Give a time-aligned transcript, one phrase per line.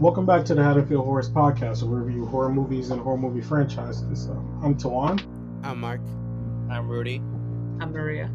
[0.00, 3.42] Welcome back to the Haddonfield Horrors podcast, where we review horror movies and horror movie
[3.42, 4.30] franchises.
[4.30, 5.22] Um, I'm Tawan.
[5.62, 6.00] I'm Mark.
[6.70, 7.16] I'm Rudy.
[7.80, 8.30] I'm Maria.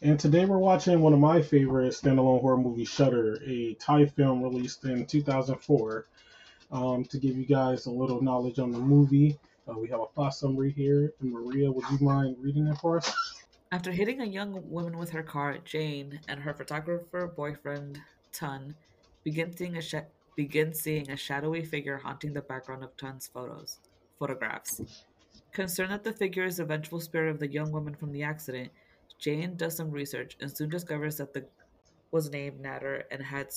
[0.00, 4.42] And today we're watching one of my favorite standalone horror movies, Shutter, a Thai film
[4.42, 6.06] released in 2004.
[6.70, 10.06] Um, to give you guys a little knowledge on the movie, uh, we have a
[10.06, 11.12] plot summary here.
[11.20, 13.12] And Maria, would you mind reading it for us?
[13.72, 18.00] After hitting a young woman with her car, Jane and her photographer boyfriend,
[18.32, 18.74] Tun,
[19.22, 19.96] begin seeing a sh-
[20.36, 23.78] begin seeing a shadowy figure haunting the background of Tun's photos,
[24.18, 25.04] photographs.
[25.52, 28.70] Concerned that the figure is the vengeful spirit of the young woman from the accident,
[29.18, 31.44] Jane does some research and soon discovers that the
[32.10, 33.48] was named Natter and had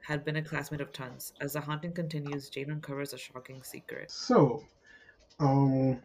[0.00, 1.32] had been a classmate of Tun's.
[1.40, 4.10] As the haunting continues, Jane uncovers a shocking secret.
[4.10, 4.62] So,
[5.40, 6.00] um,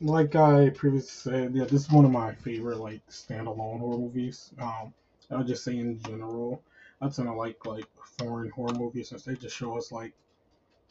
[0.00, 4.52] like I previously said, yeah, this is one of my favorite like standalone horror movies.
[4.60, 4.92] Um,
[5.30, 6.62] I'll just say in general,
[7.04, 7.84] I tend to like like
[8.18, 10.14] foreign horror movies since they just show us like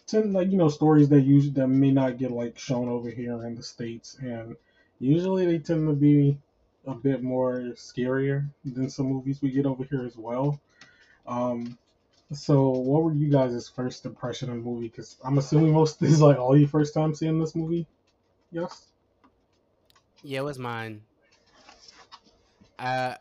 [0.05, 3.43] tend like you know stories that use that may not get like shown over here
[3.45, 4.55] in the states, and
[4.99, 6.37] usually they tend to be
[6.85, 10.59] a bit more scarier than some movies we get over here as well.
[11.25, 11.79] Um,
[12.31, 14.89] so what were you guys' first impression of the movie?
[14.89, 17.87] Because I'm assuming most this is like all your first time seeing this movie.
[18.51, 18.85] Yes.
[20.21, 21.01] Yeah, it was mine.
[22.77, 23.15] Uh,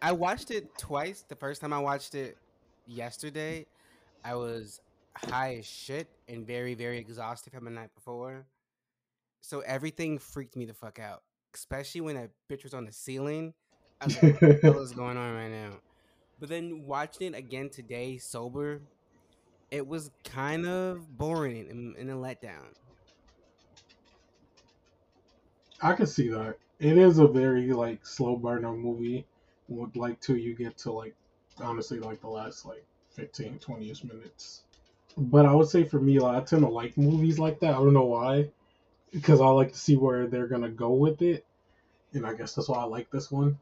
[0.00, 1.24] I watched it twice.
[1.28, 2.36] The first time I watched it
[2.86, 3.66] yesterday,
[4.24, 4.80] I was
[5.14, 8.46] high as shit and very, very exhausted from the night before.
[9.40, 11.22] So everything freaked me the fuck out,
[11.54, 13.54] especially when that bitch was on the ceiling.
[14.00, 15.70] I was like, what the hell is going on right now?
[16.40, 18.80] But then watching it again today, sober,
[19.70, 22.74] it was kind of boring and, and a letdown.
[25.82, 26.56] I can see that.
[26.80, 29.26] It is a very like slow burner movie.
[29.68, 31.14] Would like till you get to like
[31.60, 34.62] honestly like the last like 15 20 ish minutes.
[35.16, 37.74] But I would say for me, like I tend to like movies like that.
[37.74, 38.50] I don't know why,
[39.12, 41.44] because I like to see where they're gonna go with it,
[42.12, 43.58] and I guess that's why I like this one.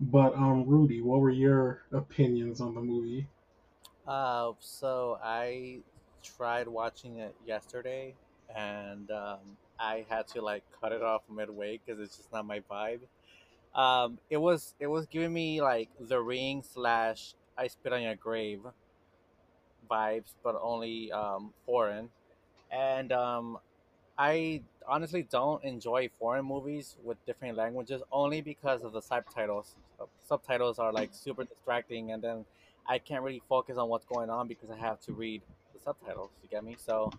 [0.00, 3.26] But um, Rudy, what were your opinions on the movie?
[4.06, 5.80] Uh, so I
[6.22, 8.14] tried watching it yesterday,
[8.54, 9.38] and um,
[9.80, 13.00] I had to like cut it off midway because it's just not my vibe.
[13.74, 18.16] Um, it was it was giving me like The Ring slash I Spit on Your
[18.16, 18.60] Grave
[19.90, 22.10] vibes, but only um, foreign.
[22.70, 23.58] And um,
[24.18, 29.74] I honestly don't enjoy foreign movies with different languages only because of the subtitles.
[30.28, 32.44] Subtitles are like super distracting, and then
[32.88, 35.42] I can't really focus on what's going on because I have to read
[35.74, 36.30] the subtitles.
[36.42, 36.76] You get me?
[36.78, 37.12] So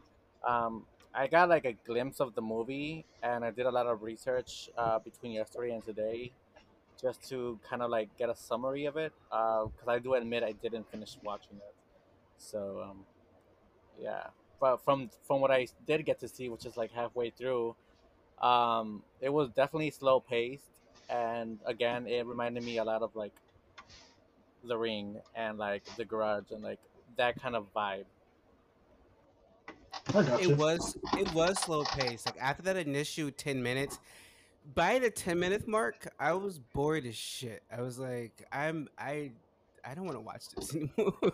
[0.47, 4.01] um, I got like a glimpse of the movie, and I did a lot of
[4.01, 6.31] research uh, between yesterday and today,
[7.01, 9.11] just to kind of like get a summary of it.
[9.29, 11.75] Because uh, I do admit I didn't finish watching it.
[12.37, 12.99] So um,
[13.99, 14.27] yeah,
[14.59, 17.75] but from from what I did get to see, which is like halfway through,
[18.41, 20.71] um, it was definitely slow paced,
[21.09, 23.33] and again, it reminded me a lot of like
[24.63, 26.79] The Ring and like The Grudge and like
[27.17, 28.05] that kind of vibe.
[30.41, 32.25] It was it was slow paced.
[32.25, 33.99] Like after that initial ten minutes,
[34.75, 37.63] by the ten minute mark, I was bored as shit.
[37.75, 39.31] I was like, I'm I
[39.85, 41.33] I don't want to watch this anymore.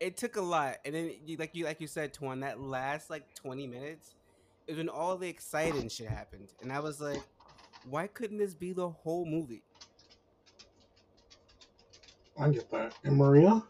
[0.00, 3.10] it took a lot, and then you, like you like you said, Twan, that last
[3.10, 4.14] like twenty minutes
[4.66, 7.22] is when all the exciting shit happened, and I was like,
[7.88, 9.62] why couldn't this be the whole movie?
[12.38, 12.94] I get that.
[13.04, 13.62] And Maria?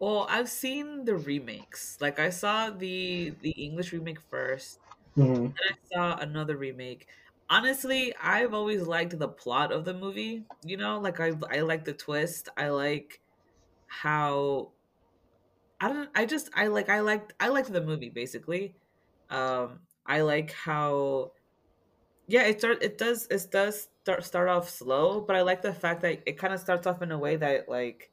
[0.00, 1.98] Well, I've seen the remakes.
[2.00, 4.80] Like I saw the the English remake 1st
[5.16, 5.60] Mhm.
[5.68, 7.08] and I saw another remake.
[7.50, 10.46] Honestly, I've always liked the plot of the movie.
[10.62, 12.48] You know, like I I like the twist.
[12.56, 13.22] I like
[13.88, 14.74] how
[15.80, 18.76] I don't I just I like I liked I liked the movie basically.
[19.30, 21.32] Um I like how
[22.28, 25.74] yeah, it start it does it does start start off slow, but I like the
[25.74, 28.09] fact that it kind of starts off in a way that like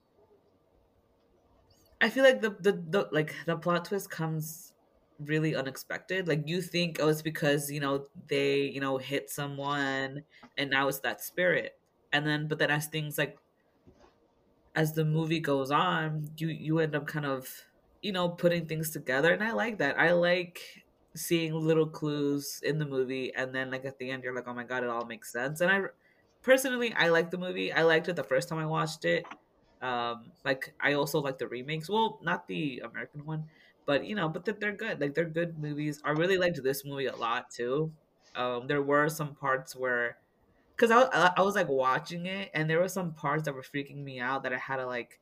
[2.00, 4.74] I feel like the, the the like the plot twist comes
[5.20, 6.28] really unexpected.
[6.28, 10.24] Like you think oh it's because, you know, they, you know, hit someone
[10.58, 11.80] and now it's that spirit.
[12.14, 13.40] And then but then as things like
[14.76, 17.66] as the movie goes on, you you end up kind of,
[18.02, 20.00] you know, putting things together and I like that.
[20.00, 20.86] I like
[21.16, 24.54] seeing little clues in the movie and then like at the end you're like, "Oh
[24.54, 25.82] my god, it all makes sense." And I
[26.44, 27.72] personally I like the movie.
[27.74, 29.26] I liked it the first time I watched it.
[29.82, 31.90] Um, like I also like the remakes.
[31.90, 33.50] Well, not the American one,
[33.86, 35.00] but you know, but they're, they're good.
[35.00, 36.02] Like they're good movies.
[36.04, 37.94] I really liked this movie a lot too.
[38.36, 40.20] Um, there were some parts where
[40.76, 43.64] because I, I I was like watching it, and there were some parts that were
[43.64, 45.22] freaking me out that I had to like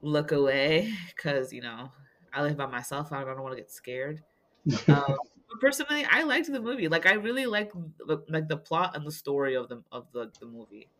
[0.00, 1.92] look away because you know
[2.32, 3.12] I live by myself.
[3.12, 4.22] I don't want to get scared.
[4.88, 5.18] Um,
[5.48, 6.88] but personally, I liked the movie.
[6.88, 10.32] Like I really like the, like the plot and the story of the of the,
[10.40, 10.90] the movie.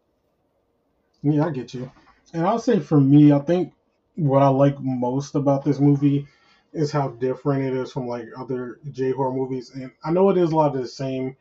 [1.23, 1.91] Yeah, I get you.
[2.35, 3.73] And I'll say for me, I think
[4.17, 6.27] what I like most about this movie
[6.73, 9.71] is how different it is from like other J horror movies.
[9.75, 11.37] And I know it is a lot of the same,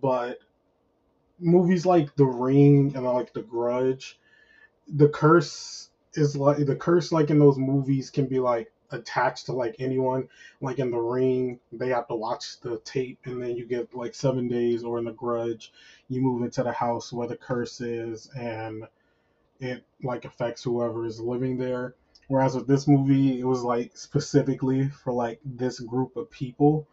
[0.00, 0.38] but
[1.38, 4.18] movies like The Ring and like The Grudge,
[4.86, 9.52] the curse is like the curse like in those movies can be like attached to
[9.52, 10.28] like anyone.
[10.60, 14.14] Like in The Ring, they have to watch the tape and then you get like
[14.14, 15.72] seven days, or in The Grudge,
[16.08, 18.84] you move into the house where the curse is and
[19.60, 21.94] it like affects whoever is living there.
[22.28, 26.86] Whereas with this movie, it was like specifically for like this group of people,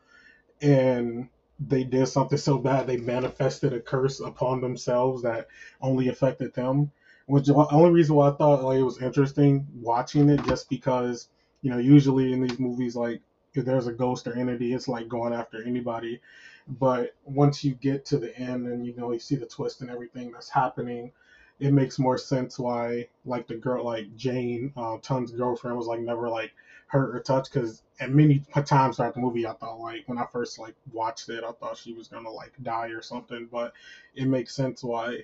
[0.62, 1.28] and
[1.60, 5.48] they did something so bad they manifested a curse upon themselves that
[5.82, 6.92] only affected them.
[7.28, 11.28] Which the only reason why I thought like it was interesting watching it, just because
[11.62, 13.22] you know usually in these movies like
[13.54, 16.20] if there's a ghost or entity, it's like going after anybody.
[16.68, 19.90] But once you get to the end and you know you see the twist and
[19.90, 21.12] everything that's happening,
[21.60, 26.02] it makes more sense why like the girl like Jane, uh, Tun's girlfriend was like
[26.02, 26.52] never like
[26.88, 30.26] hurt or touched because at many times throughout the movie I thought like when I
[30.26, 33.74] first like watched it I thought she was gonna like die or something, but
[34.16, 35.24] it makes sense why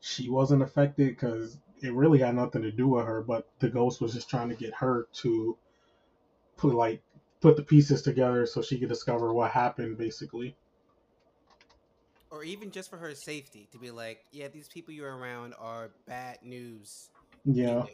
[0.00, 4.00] she wasn't affected because it really had nothing to do with her, but the ghost
[4.00, 5.56] was just trying to get her to
[6.56, 7.00] put like
[7.40, 10.56] put the pieces together so she could discover what happened basically
[12.30, 15.90] or even just for her safety to be like, yeah, these people you're around are
[16.06, 17.08] bad news.
[17.44, 17.84] Yeah.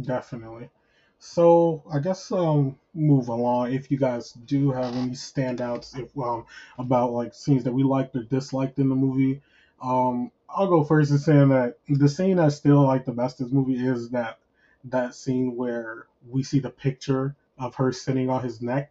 [0.00, 0.70] Definitely.
[1.18, 3.72] So I guess um move along.
[3.72, 6.46] If you guys do have any standouts if um
[6.78, 9.42] about like scenes that we liked or disliked in the movie,
[9.80, 13.46] um I'll go first in saying that the scene I still like the best in
[13.46, 14.38] this movie is that
[14.84, 18.90] that scene where we see the picture of her sitting on his neck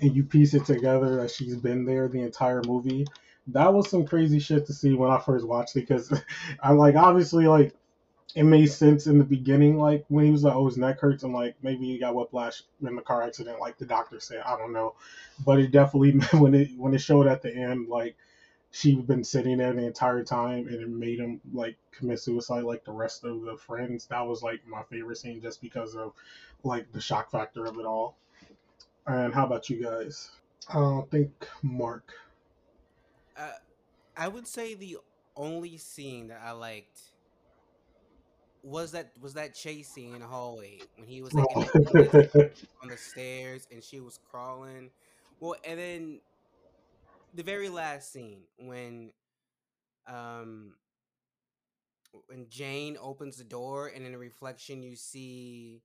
[0.00, 3.06] and you piece it together that she's been there the entire movie.
[3.48, 6.12] That was some crazy shit to see when I first watched it because
[6.62, 7.74] I like obviously like
[8.34, 11.22] it made sense in the beginning, like when he was like, "Oh, his neck hurts,"
[11.22, 14.42] and like maybe he got whiplash in the car accident, like the doctor said.
[14.46, 14.94] I don't know,
[15.44, 18.16] but it definitely when it when it showed at the end, like
[18.70, 22.84] she'd been sitting there the entire time, and it made him like commit suicide, like
[22.84, 24.06] the rest of the friends.
[24.06, 26.12] That was like my favorite scene, just because of
[26.64, 28.16] like the shock factor of it all.
[29.06, 30.30] And how about you guys?
[30.68, 31.30] I don't think
[31.62, 32.12] Mark.
[33.36, 33.50] Uh,
[34.16, 34.98] I would say the
[35.36, 37.00] only scene that I liked
[38.62, 41.60] was that was that chase scene in the hallway when he was like oh.
[42.82, 44.90] on the stairs and she was crawling.
[45.40, 46.20] Well, and then
[47.34, 49.10] the very last scene when
[50.06, 50.74] um
[52.26, 55.82] when Jane opens the door and in the reflection you see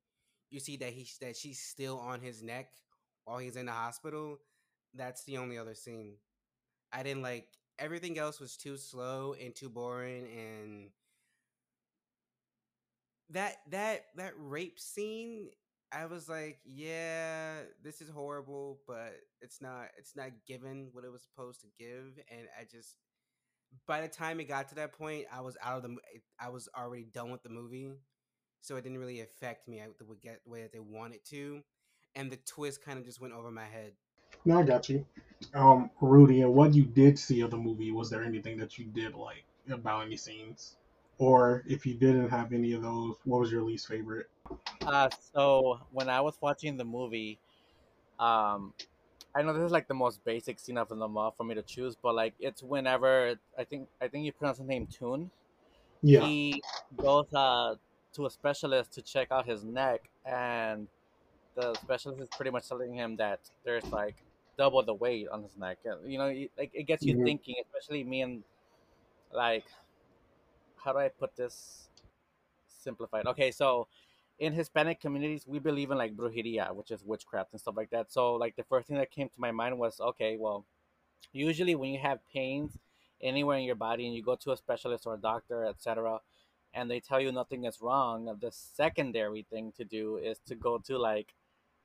[0.52, 2.70] you see that he that she's still on his neck
[3.28, 4.40] while he's in the hospital.
[4.96, 6.16] That's the only other scene.
[6.94, 7.48] I didn't like
[7.80, 10.90] everything else was too slow and too boring and
[13.32, 15.50] that that that rape scene
[15.90, 21.12] I was like, yeah, this is horrible, but it's not it's not given what it
[21.12, 22.98] was supposed to give and I just
[23.88, 25.98] by the time it got to that point, I was out of the
[26.40, 27.92] I was already done with the movie.
[28.62, 30.06] So it didn't really affect me I, the
[30.46, 31.62] way that they wanted to
[32.16, 33.92] and the twist kind of just went over my head.
[34.46, 35.06] No, I got you.
[35.54, 38.86] Um, Rudy, and what you did see of the movie, was there anything that you
[38.86, 40.78] did like about any scenes?
[41.20, 44.30] Or if you didn't have any of those, what was your least favorite?
[44.82, 47.40] Uh, so when I was watching the movie,
[48.20, 48.74] um,
[49.36, 51.62] I know this is like the most basic scene of them all for me to
[51.62, 55.30] choose, but like it's whenever I think I think you pronounce his name Tune.
[56.02, 56.26] Yeah.
[56.26, 56.62] He
[56.96, 57.76] goes uh
[58.14, 60.88] to a specialist to check out his neck, and
[61.58, 64.16] the specialist is pretty much telling him that there's like
[64.58, 65.80] double the weight on his neck.
[66.06, 67.26] You know, like it gets you mm-hmm.
[67.26, 68.44] thinking, especially me and
[69.34, 69.66] like,
[70.78, 71.90] how do I put this
[72.68, 73.26] simplified?
[73.26, 73.88] Okay, so
[74.38, 78.12] in Hispanic communities, we believe in like brujeria, which is witchcraft and stuff like that.
[78.12, 80.64] So like the first thing that came to my mind was, okay, well,
[81.34, 82.78] usually when you have pains
[83.20, 86.20] anywhere in your body and you go to a specialist or a doctor, etc.,
[86.74, 90.78] and they tell you nothing is wrong, the secondary thing to do is to go
[90.78, 91.34] to like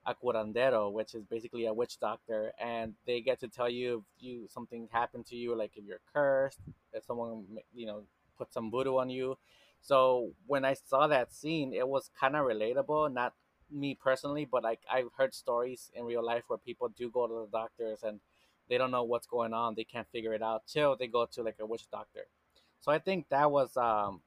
[0.07, 4.25] a curandero, which is basically a witch doctor, and they get to tell you if
[4.25, 6.61] you something happened to you, like if you're cursed,
[6.93, 7.45] if someone
[7.75, 8.03] you know
[8.39, 9.37] put some voodoo on you.
[9.81, 13.13] So when I saw that scene, it was kind of relatable.
[13.13, 13.35] Not
[13.71, 17.47] me personally, but like I've heard stories in real life where people do go to
[17.47, 18.21] the doctors and
[18.69, 19.75] they don't know what's going on.
[19.75, 22.27] They can't figure it out till they go to like a witch doctor.
[22.81, 24.21] So I think that was um,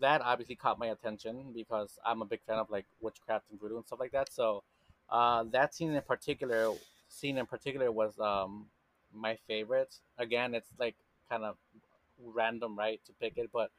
[0.00, 3.76] that obviously caught my attention because I'm a big fan of like witchcraft and voodoo
[3.76, 4.32] and stuff like that.
[4.32, 4.62] So
[5.10, 6.72] uh, that scene in particular,
[7.08, 8.66] scene in particular was um,
[9.12, 9.94] my favorite.
[10.18, 10.96] Again, it's like
[11.28, 11.56] kind of
[12.22, 13.70] random, right, to pick it, but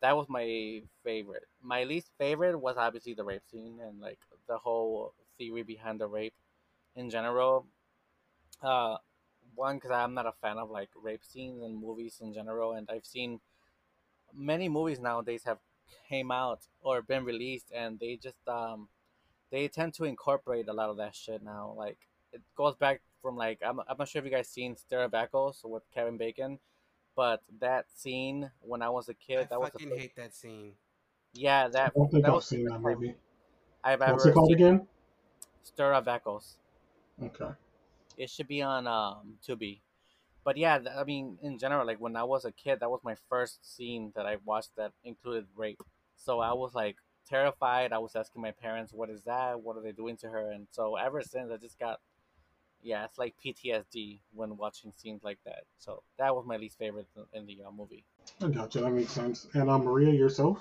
[0.00, 1.44] that was my favorite.
[1.62, 4.18] My least favorite was obviously the rape scene and like
[4.48, 6.34] the whole theory behind the rape
[6.94, 7.66] in general.
[8.62, 8.96] Uh,
[9.54, 12.88] one because I'm not a fan of like rape scenes and movies in general, and
[12.90, 13.40] I've seen
[14.34, 15.58] many movies nowadays have
[16.08, 18.88] came out or been released, and they just um
[19.50, 21.74] they tend to incorporate a lot of that shit now.
[21.76, 21.98] Like
[22.32, 25.14] it goes back from like I'm I'm not sure if you guys seen Stir of
[25.14, 26.58] Echoes with Kevin Bacon,
[27.14, 30.34] but that scene when I was a kid, I that was fucking the, hate that
[30.34, 30.72] scene.
[31.32, 33.14] yeah I that don't think that I've was seen that movie.
[33.84, 34.86] I've What's ever it called seen again?
[35.62, 36.56] Stir of Echoes.
[37.22, 37.50] Okay.
[38.16, 39.80] It should be on um Tubi.
[40.44, 43.00] But yeah, th- I mean, in general, like when I was a kid, that was
[43.02, 45.82] my first scene that I watched that included rape.
[46.16, 46.96] So I was like
[47.28, 47.92] terrified.
[47.92, 49.60] I was asking my parents, "What is that?
[49.60, 52.00] What are they doing to her?" And so ever since, I just got
[52.82, 55.64] yeah, it's like PTSD when watching scenes like that.
[55.78, 58.04] So that was my least favorite in in the uh, movie.
[58.40, 58.80] I gotcha.
[58.80, 59.48] That makes sense.
[59.54, 60.58] And uh, Maria, yourself?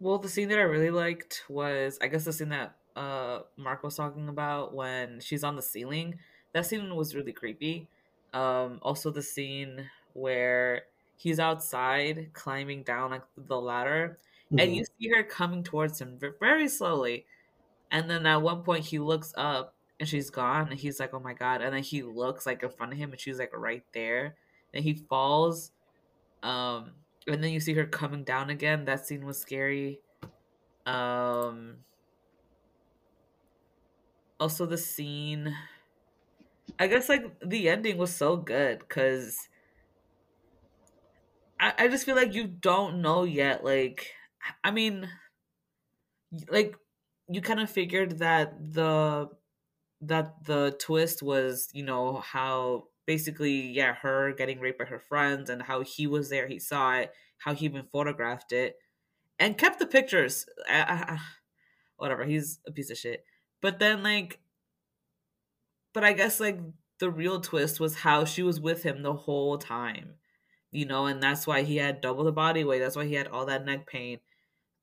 [0.00, 3.82] Well, the scene that I really liked was, I guess, the scene that uh Mark
[3.82, 6.18] was talking about when she's on the ceiling.
[6.52, 7.88] That scene was really creepy.
[8.32, 10.82] Um, also the scene where
[11.16, 14.18] he's outside climbing down like the ladder,
[14.58, 14.76] and Mhm.
[14.76, 17.26] you see her coming towards him very slowly,
[17.90, 21.20] and then at one point he looks up and she's gone, and he's like, "Oh
[21.20, 23.84] my god!" And then he looks like in front of him, and she's like right
[23.92, 24.36] there,
[24.74, 25.72] and he falls.
[26.42, 28.84] Um, and then you see her coming down again.
[28.86, 30.02] That scene was scary.
[30.86, 31.84] Um,
[34.40, 35.54] also the scene,
[36.78, 39.48] I guess like the ending was so good because
[41.64, 43.64] I, I just feel like you don't know yet.
[43.64, 44.12] Like,
[44.62, 45.08] I mean,
[46.50, 46.76] like
[47.26, 49.30] you kind of figured that the
[50.02, 55.48] that the twist was, you know, how basically, yeah, her getting raped by her friends
[55.48, 58.76] and how he was there, he saw it, how he even photographed it
[59.38, 60.44] and kept the pictures.
[60.68, 61.18] I, I,
[61.96, 63.24] whatever, he's a piece of shit.
[63.62, 64.38] But then, like,
[65.94, 66.60] but I guess like
[66.98, 70.16] the real twist was how she was with him the whole time,
[70.74, 72.80] you know, and that's why he had double the body weight.
[72.80, 74.20] That's why he had all that neck pain,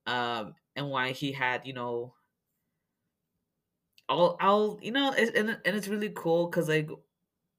[0.07, 2.15] um, and why he had, you know,
[4.09, 6.89] all, all, you know, it, and and it's really cool because like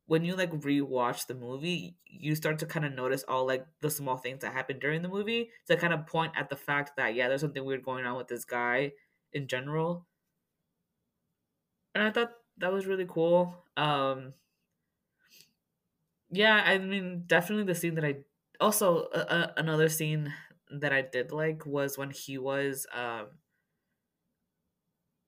[0.07, 3.91] when you like rewatch the movie, you start to kind of notice all like the
[3.91, 7.15] small things that happened during the movie to kind of point at the fact that
[7.15, 8.93] yeah, there's something weird going on with this guy
[9.33, 10.07] in general.
[11.95, 13.65] And I thought that was really cool.
[13.77, 14.35] Um
[16.33, 18.25] yeah, I mean definitely the scene that I
[18.61, 20.33] also uh, another scene
[20.71, 23.39] that I did like was when he was um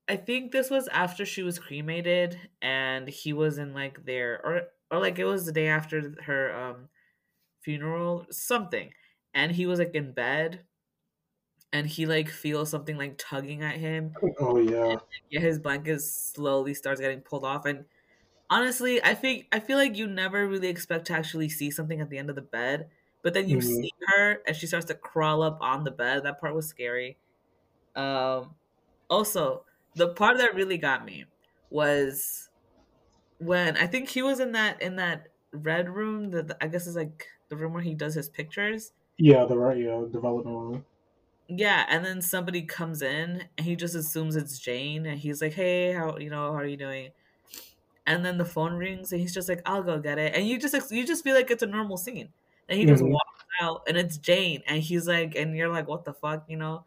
[0.07, 4.69] I think this was after she was cremated and he was in like their or
[4.91, 6.89] or like it was the day after her um
[7.63, 8.93] funeral something
[9.35, 10.67] and he was like in bed
[11.73, 14.99] and he like feels something like tugging at him Oh yeah.
[15.31, 17.87] yeah his blanket slowly starts getting pulled off and
[18.51, 22.11] honestly i think i feel like you never really expect to actually see something at
[22.11, 22.91] the end of the bed
[23.23, 23.87] but then you Mhm.
[23.87, 27.19] see her and she starts to crawl up on the bed that part was scary
[27.97, 28.57] um
[29.11, 29.65] also
[29.97, 31.27] the part that really got me
[31.71, 32.51] was
[33.39, 36.97] when i think he was in that in that red room that i guess is
[36.97, 40.87] like the room where he does his pictures Yeah, the right yeah, development room.
[41.49, 45.53] yeah and then somebody comes in and he just assumes it's jane and he's like
[45.53, 47.11] hey how you know how are you doing
[48.07, 50.35] and then the phone rings and he's just like i'll go get it.
[50.35, 52.33] And you just you just feel like it's a normal scene
[52.69, 53.13] and he just Mhm.
[53.13, 56.57] walks out and it's jane and he's like and you're like what the fuck you
[56.57, 56.87] know?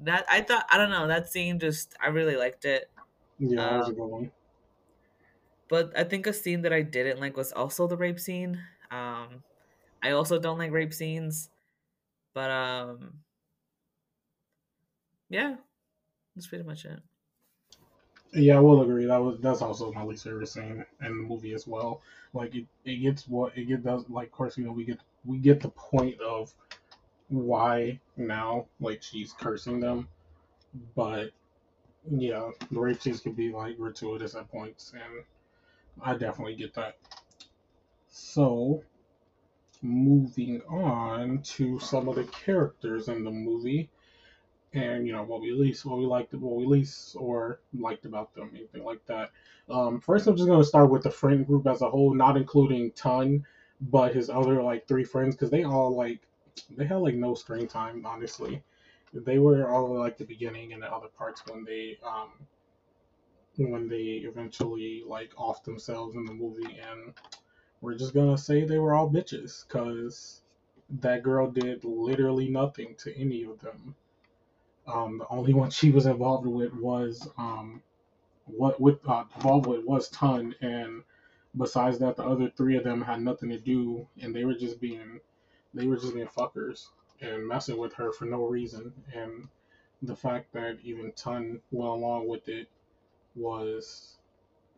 [0.00, 2.90] That i thought i don't know that scene just i really liked it.
[3.38, 4.32] Yeah, that was Um, a good one.
[5.68, 8.60] but i think a scene that i didn't like was also the rape scene.
[8.90, 9.44] Um
[10.02, 11.50] i also don't like rape scenes
[12.34, 13.24] but um
[15.28, 15.56] yeah
[16.36, 17.00] that's pretty much it
[18.34, 19.04] Yeah, I will agree.
[19.06, 22.00] That was that's also my least favorite scene in the movie as well.
[22.32, 24.98] Like it, it gets what it get does like of course, you know, we get
[25.24, 26.54] we get the point of
[27.28, 30.08] why now, like she's cursing them.
[30.96, 31.32] But
[32.10, 35.24] yeah, the rape scenes can be like gratuitous at points and
[36.02, 36.96] I definitely get that.
[38.08, 38.84] So
[39.82, 43.88] moving on to some of the characters in the movie.
[44.74, 48.34] And you know what we least what we liked what we least or liked about
[48.34, 49.30] them, anything like that.
[49.68, 52.92] Um, first, I'm just gonna start with the friend group as a whole, not including
[52.92, 53.44] Ton,
[53.80, 56.20] but his other like three friends, because they all like
[56.76, 58.04] they had like no screen time.
[58.06, 58.62] Honestly,
[59.12, 62.30] they were all like the beginning and the other parts when they um
[63.58, 67.12] when they eventually like off themselves in the movie, and
[67.80, 70.40] we're just gonna say they were all bitches, cause
[71.00, 73.94] that girl did literally nothing to any of them.
[74.86, 77.82] Um, the only one she was involved with was um,
[78.46, 81.02] what with uh, involved with was Ton, and
[81.56, 84.80] besides that, the other three of them had nothing to do, and they were just
[84.80, 85.20] being
[85.74, 86.88] they were just being fuckers
[87.20, 88.92] and messing with her for no reason.
[89.14, 89.48] And
[90.02, 92.68] the fact that even Ton went along with it
[93.36, 94.16] was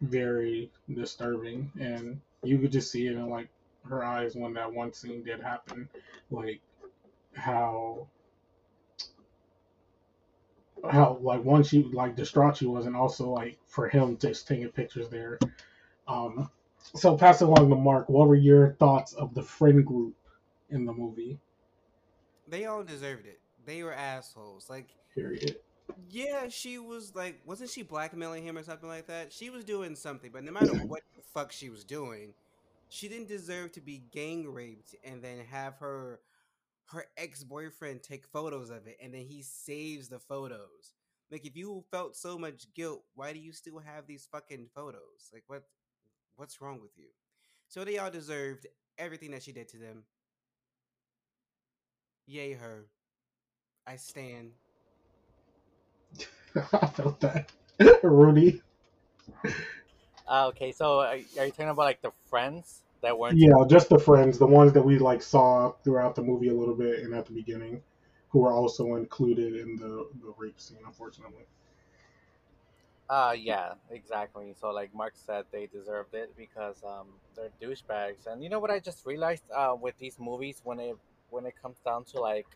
[0.02, 3.48] very disturbing, and you could just see it in like
[3.88, 5.88] her eyes when that one scene did happen,
[6.30, 6.60] like
[7.34, 8.06] how
[10.90, 14.68] how like one she like distraught she was, and also like for him just taking
[14.68, 15.38] pictures there.
[16.06, 16.50] Um,
[16.94, 18.08] so pass it along to Mark.
[18.08, 20.14] What were your thoughts of the friend group
[20.70, 21.38] in the movie?
[22.48, 23.40] They all deserved it.
[23.64, 24.68] They were assholes.
[24.68, 25.56] Like, Period.
[26.10, 29.32] yeah, she was like, wasn't she blackmailing him or something like that?
[29.32, 32.34] She was doing something, but no matter what the fuck she was doing,
[32.90, 36.20] she didn't deserve to be gang raped and then have her
[36.86, 40.94] her ex-boyfriend take photos of it and then he saves the photos.
[41.30, 45.30] Like if you felt so much guilt, why do you still have these fucking photos?
[45.32, 45.64] Like what
[46.36, 47.08] what's wrong with you?
[47.68, 48.66] So they all deserved
[48.98, 50.04] everything that she did to them.
[52.26, 52.86] Yay her.
[53.86, 54.52] I stand.
[56.72, 57.50] I felt that.
[58.02, 58.62] Rudy.
[60.26, 63.38] Uh, okay, so are, are you talking about like the friends that weren't?
[63.38, 66.74] Yeah, just the friends, the ones that we like saw throughout the movie a little
[66.74, 67.82] bit and at the beginning,
[68.28, 71.44] who were also included in the the rape scene, unfortunately.
[73.08, 74.54] Uh, yeah, exactly.
[74.58, 77.06] So like Mark said, they deserved it because um
[77.36, 78.26] they're douchebags.
[78.26, 80.96] And you know what I just realized uh with these movies when it
[81.30, 82.46] when it comes down to like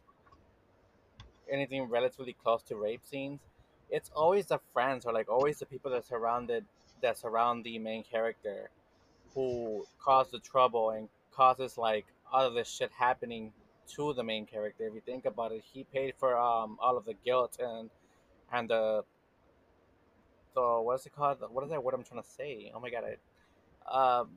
[1.51, 3.41] anything relatively close to rape scenes,
[3.91, 6.65] it's always the friends or like always the people that surrounded
[7.03, 8.71] that surround the main character
[9.35, 13.53] who caused the trouble and causes like all of this shit happening
[13.89, 14.87] to the main character.
[14.87, 17.91] If you think about it, he paid for um all of the guilt and
[18.53, 19.05] and the
[20.55, 21.39] so what is it called?
[21.51, 22.73] What is that word I'm trying to say?
[22.75, 23.05] Oh my god!
[23.05, 24.31] I, um,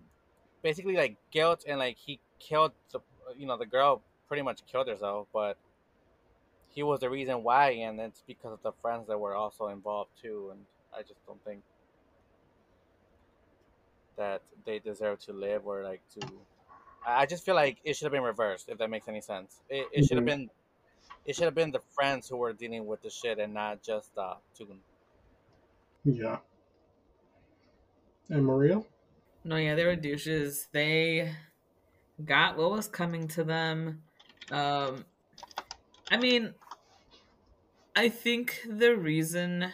[0.62, 3.00] basically like guilt and like he killed the
[3.38, 5.58] you know the girl pretty much killed herself, but
[6.70, 10.12] he was the reason why, and it's because of the friends that were also involved
[10.22, 10.50] too.
[10.52, 10.62] And
[10.98, 11.64] I just don't think
[14.24, 16.22] that they deserve to live or like to.
[17.06, 18.70] I I just feel like it should have been reversed.
[18.70, 20.34] If that makes any sense, it, it should have Mhm.
[20.34, 20.50] been.
[21.26, 24.18] It should have been the friends who were dealing with the shit and not just
[24.18, 24.82] uh Tune.
[26.04, 26.40] Yeah.
[28.30, 28.84] And Maria?
[29.44, 30.68] No, yeah, they were douches.
[30.72, 31.36] They
[32.24, 34.06] got what was coming to them.
[34.52, 35.06] Um,
[36.10, 36.56] I mean,
[37.96, 39.72] I think the reason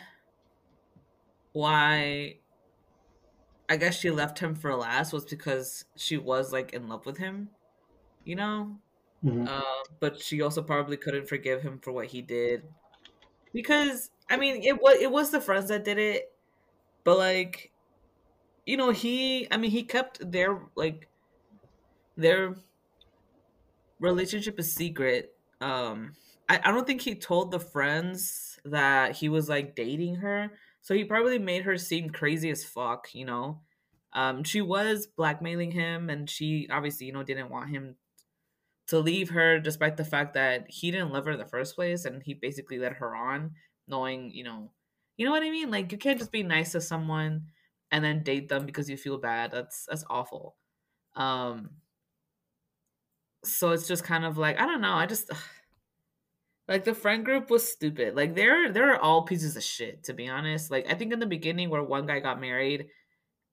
[1.52, 2.40] why
[3.69, 7.17] I guess she left him for last was because she was like in love with
[7.17, 7.51] him,
[8.25, 8.82] you know?
[9.23, 9.47] Mhm.
[9.47, 9.62] Uh,
[9.99, 12.69] but she also probably couldn't forgive him for what he did
[13.53, 16.25] because I mean it was it was the friends that did it,
[17.03, 17.73] but like
[18.65, 21.10] you know he I mean he kept their like
[22.15, 22.56] their
[23.99, 25.38] relationship a secret.
[25.62, 26.15] Um,
[26.49, 30.51] I I don't think he told the friends that he was like dating her,
[30.88, 33.10] so he probably made her seem crazy as fuck.
[33.13, 33.60] You know,
[34.13, 37.97] um, she was blackmailing him, and she obviously you know didn't want him
[38.88, 42.06] to leave her despite the fact that he didn't love her in the first place
[42.06, 43.52] and he basically led her on
[43.86, 44.71] knowing you know
[45.17, 45.69] you know what i mean?
[45.69, 47.47] Like you can't just be nice to someone
[47.91, 49.52] and then date them because you feel bad.
[49.52, 50.56] That's that's awful.
[51.17, 51.71] Um
[53.43, 55.32] so it's just kind of like i don't know i just
[56.67, 58.15] like the friend group was stupid.
[58.15, 60.71] Like they're they're all pieces of shit to be honest.
[60.71, 62.88] Like i think in the beginning where one guy got married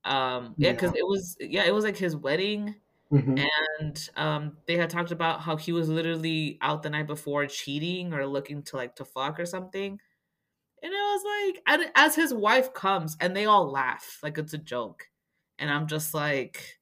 [0.05, 2.75] um yeah because it was yeah it was like his wedding
[3.13, 3.47] Mhm.
[3.81, 8.13] and um they had talked about how he was literally out the night before cheating
[8.15, 10.01] or looking to like to fuck or something.
[10.83, 14.55] And it was like and as his wife comes and they all laugh like it's
[14.55, 15.09] a joke.
[15.59, 16.81] And i'm just like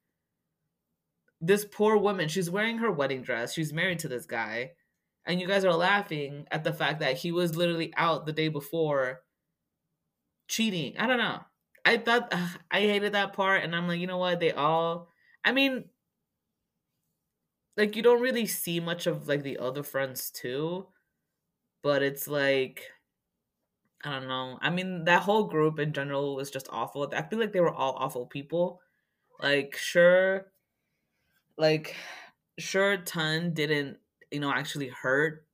[1.40, 3.52] this poor woman she's wearing her wedding dress.
[3.52, 4.72] She's married to this guy
[5.26, 8.48] and you guys are laughing at the fact that he was literally out the day
[8.48, 9.22] before
[10.48, 11.40] cheating i don't know
[11.84, 15.08] i thought ugh, i hated that part and i'm like you know what they all
[15.44, 15.84] i mean
[17.76, 20.86] like you don't really see much of like the other friends too
[21.82, 22.90] but it's like
[24.04, 24.58] I don't know.
[24.60, 27.08] I mean, that whole group in general was just awful.
[27.14, 28.80] I feel like they were all awful people.
[29.40, 30.52] Like, sure,
[31.56, 31.96] like,
[32.58, 33.98] sure, Ton didn't,
[34.32, 35.46] you know, actually hurt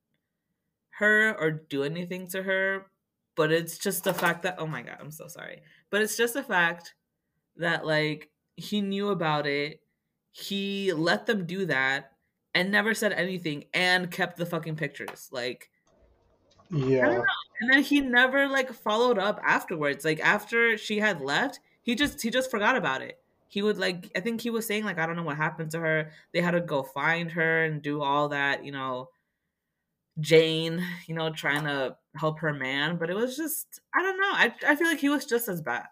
[0.98, 2.90] her or do anything to her,
[3.36, 5.62] but it's just the fact that, oh my God, I'm so sorry.
[5.90, 6.94] But it's just the fact
[7.56, 9.82] that, like, he knew about it.
[10.32, 12.12] He let them do that
[12.54, 15.28] and never said anything and kept the fucking pictures.
[15.32, 15.70] Like,
[16.70, 17.22] Yeah.
[17.60, 22.20] and then he never like followed up afterwards like after she had left he just
[22.22, 25.06] he just forgot about it he would like i think he was saying like i
[25.06, 28.28] don't know what happened to her they had to go find her and do all
[28.28, 29.08] that you know
[30.20, 34.30] jane you know trying to help her man but it was just i don't know
[34.32, 35.87] i, I feel like he was just as bad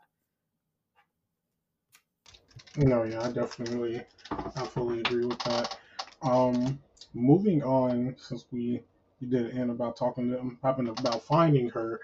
[2.77, 5.79] No, yeah, I definitely, I fully agree with that.
[6.23, 6.83] Um,
[7.15, 8.83] moving on, since we
[9.21, 12.01] we did end about talking to them, happened about finding her.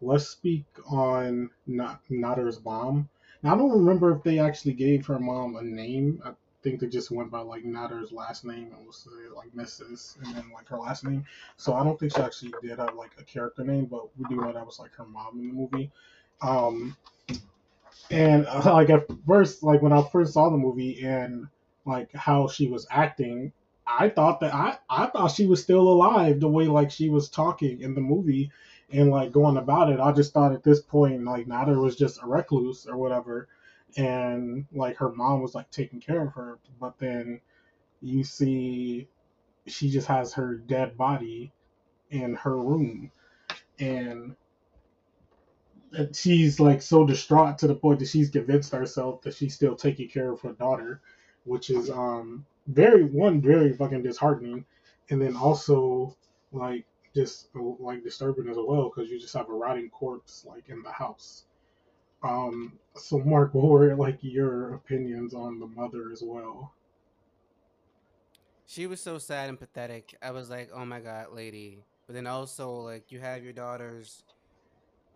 [0.00, 3.08] Let's speak on not Natter's mom.
[3.42, 6.20] Now I don't remember if they actually gave her mom a name.
[6.24, 10.16] I think they just went by like Natter's last name and was uh, like Mrs.
[10.24, 11.24] and then like her last name.
[11.56, 14.36] So I don't think she actually did have like a character name, but we do
[14.40, 15.90] know that was like her mom in the movie.
[16.42, 16.96] Um,
[18.10, 21.46] and uh, like at first, like when I first saw the movie and
[21.84, 23.52] like how she was acting,
[23.86, 27.28] I thought that I I thought she was still alive the way like she was
[27.28, 28.50] talking in the movie
[28.90, 30.00] and like going about it.
[30.00, 33.48] I just thought at this point like Nader was just a recluse or whatever,
[33.96, 36.58] and like her mom was like taking care of her.
[36.80, 37.40] But then
[38.00, 39.08] you see
[39.66, 41.52] she just has her dead body
[42.10, 43.10] in her room,
[43.78, 44.36] and
[45.96, 49.74] and she's like so distraught to the point that she's convinced herself that she's still
[49.74, 51.00] taking care of her daughter,
[51.44, 54.64] which is um very one very fucking disheartening,
[55.10, 56.16] and then also
[56.52, 56.86] like
[57.16, 57.48] just
[57.80, 61.46] like disturbing as well because you just have a rotting corpse like in the house.
[62.22, 66.72] Um, so Mark, what were like your opinions on the mother as well?
[68.66, 70.16] She was so sad and pathetic.
[70.22, 74.22] I was like, "Oh my god, lady!" But then also, like, you have your daughter's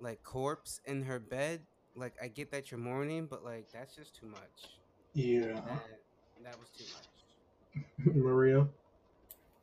[0.01, 1.63] like corpse in her bed.
[1.97, 4.71] Like, I get that you're mourning, but like, that's just too much.
[5.15, 6.01] Yeah, That
[6.45, 8.15] that was too much.
[8.15, 8.67] Maria.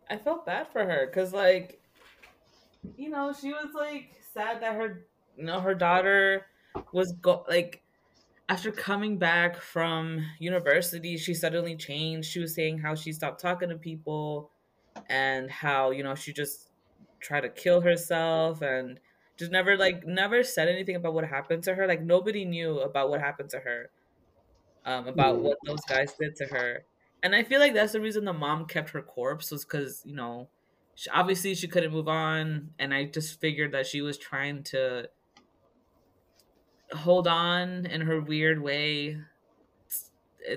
[0.09, 1.81] i felt bad for her because like
[2.95, 6.45] you know she was like sad that her you know her daughter
[6.91, 7.83] was go like
[8.49, 12.29] after coming back from university, she suddenly changed.
[12.31, 14.51] She was saying how she stopped talking to people
[15.09, 16.71] and how, you know, she just
[17.19, 18.99] tried to kill herself and
[19.37, 21.87] just never like never said anything about what happened to her.
[21.87, 23.91] Like nobody knew about what happened to her.
[24.85, 26.85] Um about what those guys did to her.
[27.23, 30.15] And I feel like that's the reason the mom kept her corpse was cuz, you
[30.15, 30.49] know,
[30.97, 35.09] she, obviously she couldn't move on and I just figured that she was trying to
[36.91, 39.19] hold on in her weird way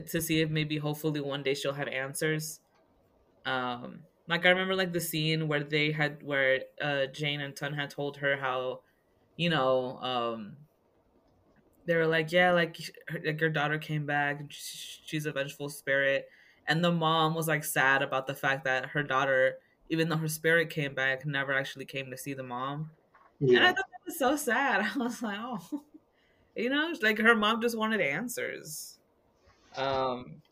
[0.09, 2.61] to see if maybe hopefully one day she'll have answers.
[3.45, 7.75] Um like i remember like the scene where they had where uh jane and Tun
[7.75, 8.81] had told her how
[9.37, 10.57] you know um
[11.85, 12.77] they were like yeah like
[13.09, 16.29] her, like your daughter came back she's a vengeful spirit.
[16.69, 19.57] And the mom was like sad about the fact that her daughter
[19.91, 22.91] even though her spirit came back never actually came to see the mom
[23.55, 24.81] and I thought that was so sad.
[24.95, 25.85] I was like, oh,
[26.55, 28.99] you know, like her mom just wanted answers.
[29.77, 30.43] Um,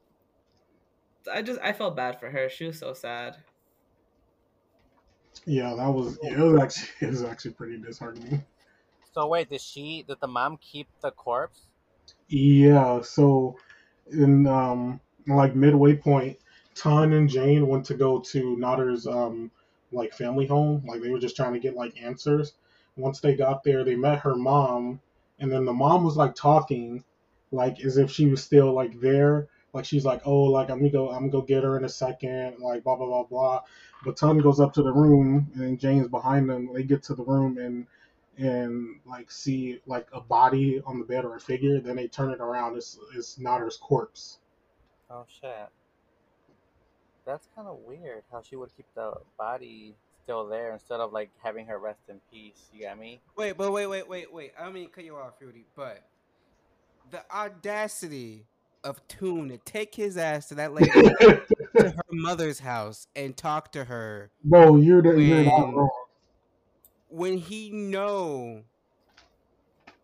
[1.33, 2.49] I just I felt bad for her.
[2.49, 3.37] She was so sad.
[5.47, 8.45] yeah, that was yeah, it was actually it was actually pretty disheartening.
[9.13, 10.05] So wait, did she?
[10.05, 11.67] Did the mom keep the corpse?
[12.29, 13.59] Yeah, so
[14.11, 16.39] in um like midway point,
[16.79, 19.51] Ton and Jane went to go to Notter's um
[19.93, 20.83] like family home.
[20.87, 22.55] Like they were just trying to get like answers.
[22.97, 25.01] Once they got there, they met her mom,
[25.39, 27.03] and then the mom was like talking,
[27.53, 29.49] like as if she was still like there.
[29.75, 31.89] Like she's like, oh, like I'm gonna go, I'm gonna go get her in a
[31.89, 33.61] second, like blah blah blah blah.
[34.05, 36.73] But Ton goes up to the room, and then Jane's behind them.
[36.73, 37.87] They get to the room and
[38.39, 41.81] and like see like a body on the bed or a figure.
[41.81, 42.77] Then they turn it around.
[42.77, 44.39] It's it's Notter's corpse.
[45.11, 45.69] Oh shit.
[47.29, 48.23] That's kind of weird.
[48.33, 52.21] How she would keep the body still there instead of like having her rest in
[52.33, 52.71] peace.
[52.73, 53.21] You got me?
[53.37, 54.53] Wait, but wait, wait, wait, wait.
[54.59, 56.05] I don't mean to cut you off, Rudy, but
[57.11, 58.47] the audacity
[58.83, 61.43] of Toon to take his ass to that lady to
[61.79, 65.91] her mother's house and talk to her Bro, you're the, you're not wrong.
[67.09, 68.63] when he know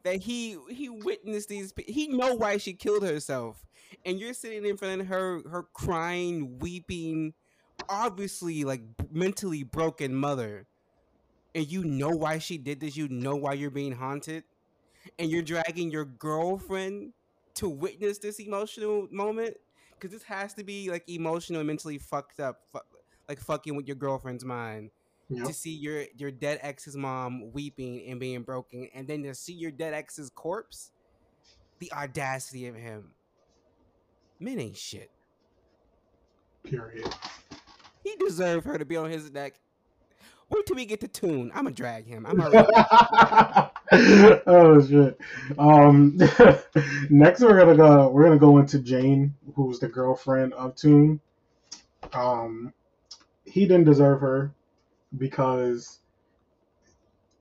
[0.04, 3.64] that he he witnessed these he know why she killed herself.
[4.04, 7.34] And you're sitting in front of her her crying weeping
[7.88, 10.66] obviously like mentally broken mother.
[11.54, 14.44] And you know why she did this, you know why you're being haunted,
[15.18, 17.12] and you're dragging your girlfriend
[17.56, 19.56] to witness this emotional moment?
[19.94, 22.80] Because this has to be like emotional and mentally fucked up, fu-
[23.28, 24.90] like fucking with your girlfriend's mind
[25.30, 25.46] Yep.
[25.46, 29.54] to see your your dead ex's mom weeping and being broken, and then to see
[29.54, 30.90] your dead ex's corpse.
[31.80, 33.12] The audacity of him.
[34.38, 35.10] Men ain't shit.
[36.62, 37.14] Period.
[38.02, 39.54] He deserved her to be on his neck.
[40.50, 41.50] Wait till we get to tune.
[41.54, 42.26] I'ma drag him.
[42.26, 42.68] I'm already.
[44.46, 45.18] oh shit.
[45.58, 46.16] Um,
[47.10, 48.08] next we're gonna go.
[48.10, 51.20] We're gonna go into Jane, who's the girlfriend of Tune.
[52.12, 52.72] Um,
[53.44, 54.52] he didn't deserve her
[55.18, 56.00] because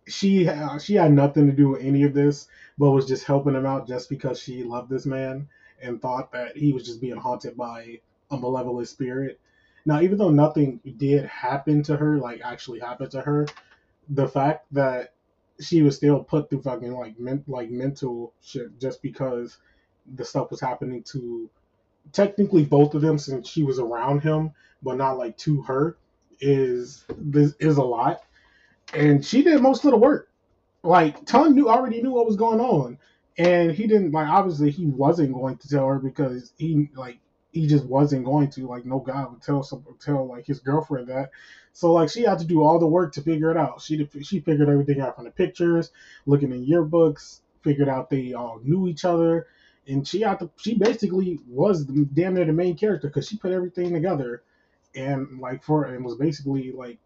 [0.07, 3.55] she ha- she had nothing to do with any of this, but was just helping
[3.55, 5.47] him out just because she loved this man
[5.81, 7.99] and thought that he was just being haunted by
[8.31, 9.39] a malevolent spirit.
[9.85, 13.45] Now, even though nothing did happen to her, like actually happened to her,
[14.09, 15.13] the fact that
[15.59, 19.57] she was still put through fucking like men- like mental shit just because
[20.15, 21.49] the stuff was happening to
[22.11, 24.51] technically both of them since she was around him,
[24.83, 25.95] but not like to her
[26.39, 28.21] is this is a lot.
[28.93, 30.29] And she did most of the work.
[30.83, 32.97] Like Tun knew already knew what was going on.
[33.37, 37.19] And he didn't like obviously he wasn't going to tell her because he like
[37.53, 41.07] he just wasn't going to like no guy would tell some tell like his girlfriend
[41.07, 41.29] that
[41.71, 44.39] so like she had to do all the work to figure it out she she
[44.39, 45.91] figured everything out from the pictures
[46.25, 49.47] looking in yearbooks figured out they all knew each other
[49.87, 53.37] and she had to she basically was the, damn near the main character because she
[53.37, 54.41] put everything together
[54.95, 56.97] and like for and was basically like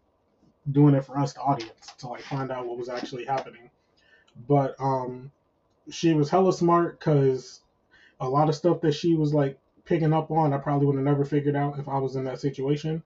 [0.72, 3.70] doing it for us the audience to like find out what was actually happening
[4.46, 5.30] but um
[5.90, 7.60] she was hella smart because
[8.20, 11.04] a lot of stuff that she was like picking up on, I probably would have
[11.04, 13.02] never figured out if I was in that situation.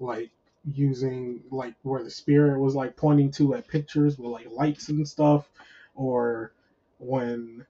[0.00, 0.30] Like
[0.72, 5.06] using like where the spirit was like pointing to at pictures with like lights and
[5.06, 5.48] stuff,
[5.94, 6.52] or
[6.98, 7.66] when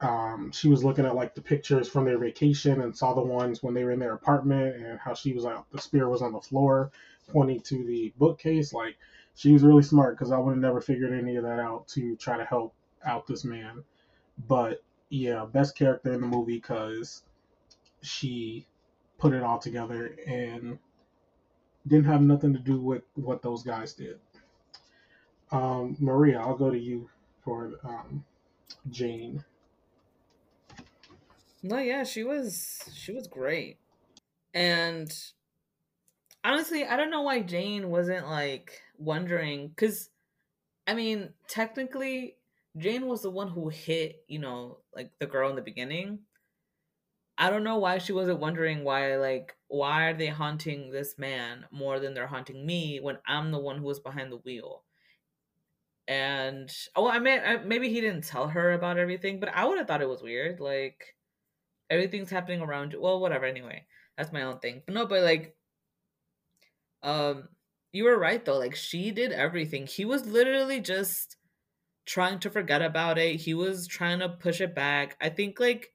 [0.00, 3.62] um, she was looking at like the pictures from their vacation and saw the ones
[3.62, 6.32] when they were in their apartment and how she was like the spear was on
[6.32, 6.92] the floor
[7.28, 8.72] pointing to the bookcase.
[8.72, 8.96] Like
[9.34, 12.16] she was really smart because I would have never figured any of that out to
[12.16, 13.82] try to help out this man.
[14.46, 17.22] But yeah, best character in the movie because
[18.02, 18.66] she
[19.18, 20.78] put it all together and
[21.86, 24.18] didn't have nothing to do with what those guys did.
[25.50, 27.08] Um, Maria, I'll go to you
[27.42, 28.24] for um,
[28.90, 29.44] Jane.
[31.62, 33.78] No, yeah, she was she was great.
[34.54, 35.12] And
[36.44, 40.10] honestly, I don't know why Jane wasn't like wondering cuz
[40.86, 42.36] I mean, technically
[42.76, 46.20] Jane was the one who hit, you know, like the girl in the beginning.
[47.36, 51.66] I don't know why she wasn't wondering why like why are they haunting this man
[51.70, 54.84] more than they're haunting me when I'm the one who was behind the wheel.
[56.08, 59.86] And oh, I mean, maybe he didn't tell her about everything, but I would have
[59.86, 60.58] thought it was weird.
[60.58, 61.14] Like
[61.90, 63.00] everything's happening around you.
[63.00, 63.46] Well, whatever.
[63.46, 64.82] Anyway, that's my own thing.
[64.86, 65.56] But no, but like,
[67.02, 67.48] um,
[67.92, 68.58] you were right though.
[68.58, 69.86] Like she did everything.
[69.86, 71.36] He was literally just
[72.06, 73.36] trying to forget about it.
[73.42, 75.16] He was trying to push it back.
[75.20, 75.94] I think like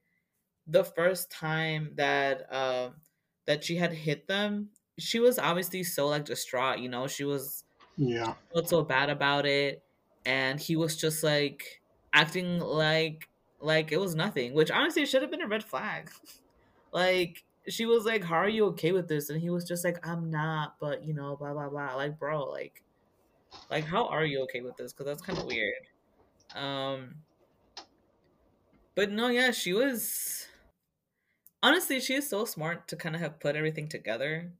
[0.67, 3.01] the first time that um
[3.47, 6.79] that she had hit them, she was obviously so like distraught.
[6.79, 7.65] You know, she was
[7.97, 8.35] Yeah.
[8.53, 9.83] felt so bad about it,
[10.25, 13.29] and he was just like acting like
[13.63, 16.11] like it was nothing, which honestly should have been a red flag.
[16.91, 20.05] like she was like, "How are you okay with this?" And he was just like,
[20.07, 21.95] "I'm not," but you know, blah blah blah.
[21.95, 22.83] Like, bro, like,
[23.71, 24.93] like how are you okay with this?
[24.93, 25.73] Because that's kind of weird.
[26.55, 27.15] Um,
[28.95, 30.47] but no, yeah, she was.
[31.61, 34.51] Honestly, she is so smart to kind of have put everything together.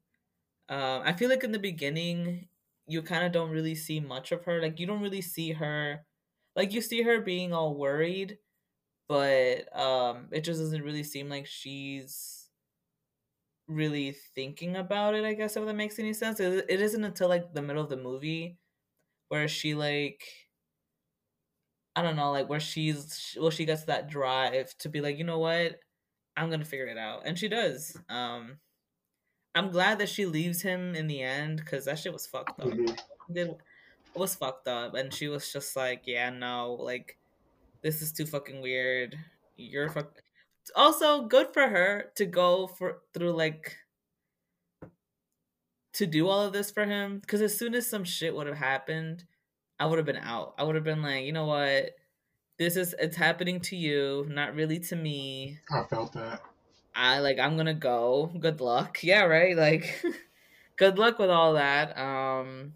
[0.69, 2.47] Um, I feel like in the beginning,
[2.87, 4.61] you kind of don't really see much of her.
[4.61, 6.05] Like, you don't really see her.
[6.55, 8.37] Like, you see her being all worried,
[9.07, 12.49] but um, it just doesn't really seem like she's
[13.67, 15.23] really thinking about it.
[15.25, 16.39] I guess if that makes any sense.
[16.39, 18.57] It, it isn't until like the middle of the movie
[19.29, 20.23] where she like
[21.95, 25.23] I don't know, like where she's well, she gets that drive to be like, you
[25.23, 25.79] know what,
[26.35, 27.95] I'm gonna figure it out, and she does.
[28.09, 28.57] Um,
[29.55, 32.67] I'm glad that she leaves him in the end because that shit was fucked up.
[32.69, 32.99] Mhm.
[33.35, 33.57] It
[34.15, 37.17] was fucked up, and she was just like, yeah, no, like
[37.83, 39.17] this is too fucking weird.
[39.55, 40.21] You're fuck.
[40.75, 43.75] Also, good for her to go for through like
[45.93, 48.57] to do all of this for him because as soon as some shit would have
[48.57, 49.23] happened
[49.79, 51.91] i would have been out i would have been like you know what
[52.57, 56.41] this is it's happening to you not really to me I felt that.
[56.95, 60.03] i like i'm gonna go good luck yeah right like
[60.77, 62.73] good luck with all that um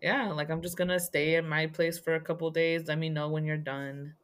[0.00, 2.86] yeah, like I'm just gonna stay at my place for a couple days.
[2.86, 4.14] Let me know when you're done.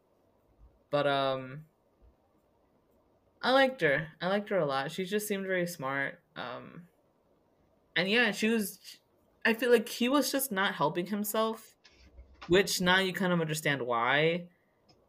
[0.90, 1.66] But um
[3.42, 4.08] I liked her.
[4.20, 4.90] I liked her a lot.
[4.90, 6.20] She just seemed very smart.
[6.36, 6.88] Um
[7.96, 8.98] and yeah, she was
[9.44, 11.74] I feel like he was just not helping himself,
[12.48, 14.48] which now you kind of understand why.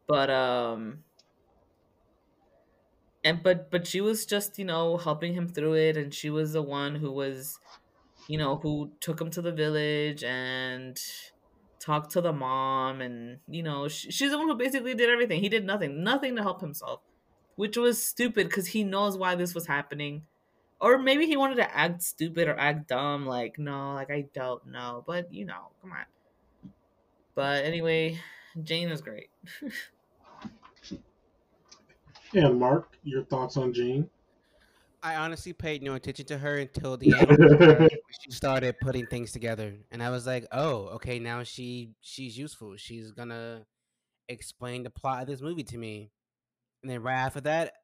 [0.08, 1.04] But um
[3.24, 6.52] and but but she was just, you know, helping him through it and she was
[6.52, 7.58] the one who was
[8.28, 10.98] you know, who took him to the village and
[11.78, 15.40] talked to the mom and you know, sh- she's the one who basically did everything.
[15.40, 17.02] He did nothing, nothing to help himself,
[17.56, 20.26] which was stupid cuz he knows why this was happening
[20.80, 24.66] or maybe he wanted to act stupid or act dumb like no like i don't
[24.66, 26.06] know but you know come on
[27.34, 28.18] but anyway
[28.62, 29.30] jane is great
[32.32, 34.10] And Mark, your thoughts on Jane?
[35.06, 37.90] I honestly paid no attention to her until the end.
[38.20, 42.76] she started putting things together, and I was like, "Oh, okay, now she she's useful.
[42.76, 43.64] She's gonna
[44.28, 46.10] explain the plot of this movie to me."
[46.82, 47.74] And then right after that,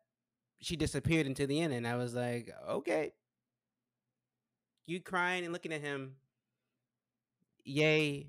[0.63, 3.13] she disappeared into the end, and I was like, "Okay."
[4.87, 6.17] You crying and looking at him.
[7.65, 8.27] Yay.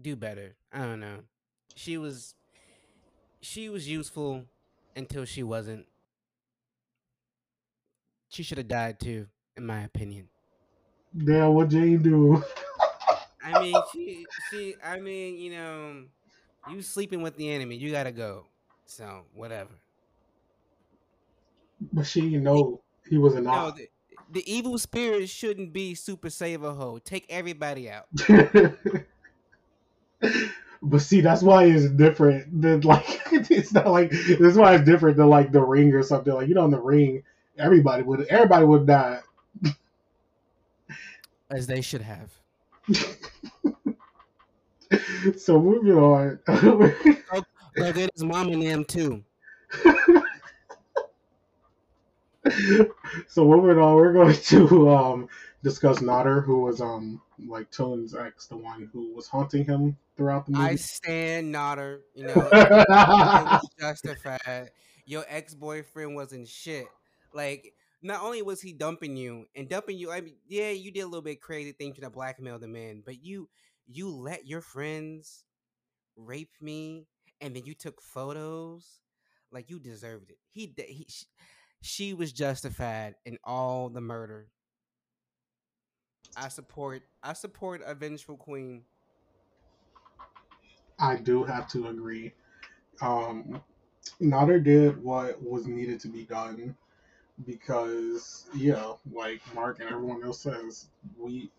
[0.00, 0.56] Do better.
[0.72, 1.18] I don't know.
[1.74, 2.34] She was
[3.42, 4.46] she was useful
[4.96, 5.86] until she wasn't.
[8.28, 10.28] She should have died too, in my opinion.
[11.16, 12.42] Damn, what Jane do?
[13.42, 16.04] I mean, she she I mean, you know,
[16.70, 18.46] you sleeping with the enemy, you gotta go.
[18.86, 19.70] So whatever.
[21.92, 23.88] But she know he was a No, the,
[24.30, 26.98] the evil spirit shouldn't be super save a hoe.
[26.98, 28.06] Take everybody out.
[30.82, 34.10] but see, that's why it's different than like it's not like
[34.40, 36.32] that's why it's different than like the ring or something.
[36.32, 37.22] Like you know, in the ring,
[37.58, 39.20] everybody would everybody would die.
[41.50, 42.30] As they should have.
[45.36, 46.38] so moving on.
[46.46, 49.22] Go get his mom and them too.
[53.28, 55.28] so moving on, we're going to um,
[55.62, 60.46] discuss Nodder, who was um like Tone's ex, the one who was haunting him throughout
[60.46, 60.64] the movie.
[60.64, 62.00] I stand Nodder.
[62.14, 64.70] You know, it was justified.
[65.04, 66.86] Your ex boyfriend wasn't shit.
[67.32, 71.00] Like, not only was he dumping you and dumping you, I mean, yeah, you did
[71.00, 73.48] a little bit crazy thing to blackmail the man, but you
[73.86, 75.44] you let your friends
[76.16, 77.08] rape me
[77.40, 79.02] and then you took photos.
[79.50, 80.38] Like you deserved it.
[80.50, 81.26] He he sh-
[81.80, 84.50] she was justified in all the murder.
[86.36, 88.86] I support I support a vengeful queen.
[90.98, 92.34] I do have to agree.
[93.00, 93.62] Um,
[94.20, 96.76] Nodder did what was needed to be done
[97.44, 101.50] because, yeah, like Mark and everyone else says, we,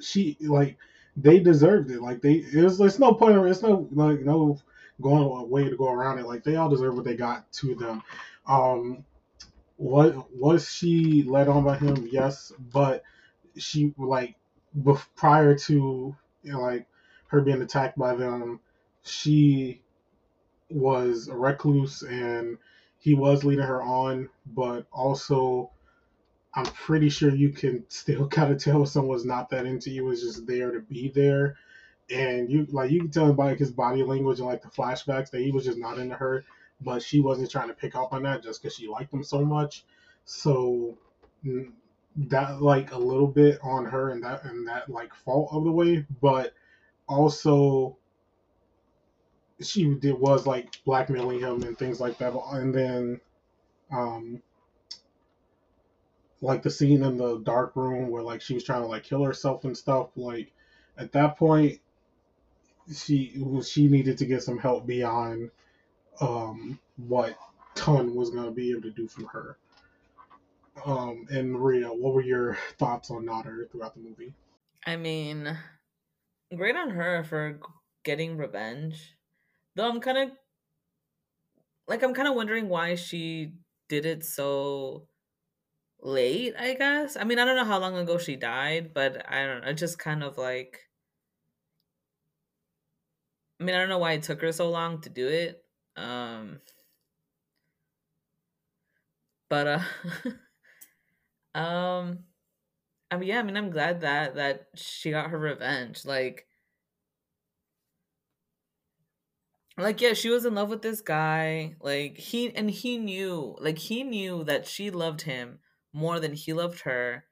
[0.00, 0.76] she, like,
[1.16, 2.00] they deserved it.
[2.02, 4.58] Like, they, it was, there's no point, in it's no, like, no
[5.00, 6.26] going a way to go around it.
[6.26, 8.02] Like, they all deserve what they got to them.
[8.46, 9.04] Um,
[9.76, 12.08] what was she led on by him?
[12.10, 13.02] Yes, but
[13.56, 14.36] she like
[14.78, 16.86] bef- prior to you know, like
[17.28, 18.60] her being attacked by them,
[19.02, 19.82] she
[20.70, 22.58] was a recluse and
[22.98, 25.70] he was leading her on, but also
[26.54, 30.22] I'm pretty sure you can still kind of tell someone's not that into you is
[30.22, 31.56] just there to be there.
[32.10, 35.30] And you like you can tell by like, his body language and like the flashbacks
[35.30, 36.44] that he was just not into her,
[36.80, 39.44] but she wasn't trying to pick up on that just because she liked him so
[39.44, 39.84] much.
[40.24, 40.96] So
[42.16, 45.72] that like a little bit on her and that and that like fault of the
[45.72, 46.52] way, but
[47.08, 47.96] also
[49.60, 53.20] she did was like blackmailing him and things like that, and then
[53.90, 54.42] um
[56.40, 59.24] like the scene in the dark room where like she was trying to like kill
[59.24, 60.08] herself and stuff.
[60.16, 60.52] Like
[60.98, 61.80] at that point,
[62.94, 65.50] she was she needed to get some help beyond
[66.20, 67.36] um what
[67.74, 69.56] Ton was gonna be able to do from her.
[70.84, 74.34] Um, and Maria, what were your thoughts on Nodder throughout the movie?
[74.86, 75.56] I mean,
[76.54, 77.60] great on her for
[78.04, 79.15] getting revenge.
[79.76, 80.32] Though I'm kind of
[81.86, 83.52] like I'm kind of wondering why she
[83.88, 85.08] did it so
[86.00, 87.16] late, I guess.
[87.16, 89.70] I mean, I don't know how long ago she died, but I don't know.
[89.70, 90.80] It just kind of like
[93.60, 95.64] I mean, I don't know why it took her so long to do it.
[95.96, 96.60] Um
[99.48, 99.80] but uh
[101.54, 102.24] um
[103.10, 106.04] I mean, yeah, I mean, I'm glad that that she got her revenge.
[106.04, 106.46] Like
[109.78, 113.78] like yeah she was in love with this guy like he and he knew like
[113.78, 115.58] he knew that she loved him
[115.92, 117.24] more than he loved her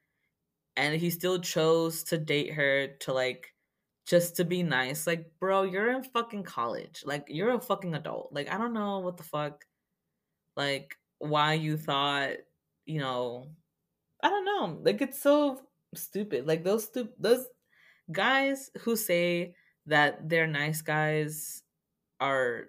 [0.75, 3.55] and he still chose to date her to like
[4.05, 5.07] just to be nice.
[5.07, 7.03] Like, bro, you're in fucking college.
[7.05, 8.31] Like, you're a fucking adult.
[8.31, 9.65] Like, I don't know what the fuck,
[10.55, 12.33] like, why you thought,
[12.85, 13.47] you know,
[14.23, 14.79] I don't know.
[14.83, 15.61] Like, it's so
[15.95, 16.47] stupid.
[16.47, 17.45] Like, those stu- those
[18.11, 19.55] guys who say
[19.87, 21.63] that they're nice guys
[22.19, 22.65] are,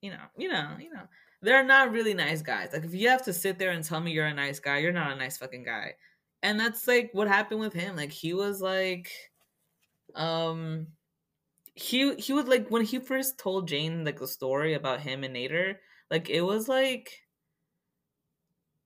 [0.00, 1.02] you know, you know, you know,
[1.42, 2.70] they're not really nice guys.
[2.72, 4.92] Like, if you have to sit there and tell me you're a nice guy, you're
[4.92, 5.94] not a nice fucking guy.
[6.42, 7.96] And that's like what happened with him.
[7.96, 9.10] Like, he was like,
[10.14, 10.86] um
[11.74, 15.34] he he would like when he first told Jane like the story about him and
[15.36, 15.76] Nader,
[16.10, 17.10] like it was like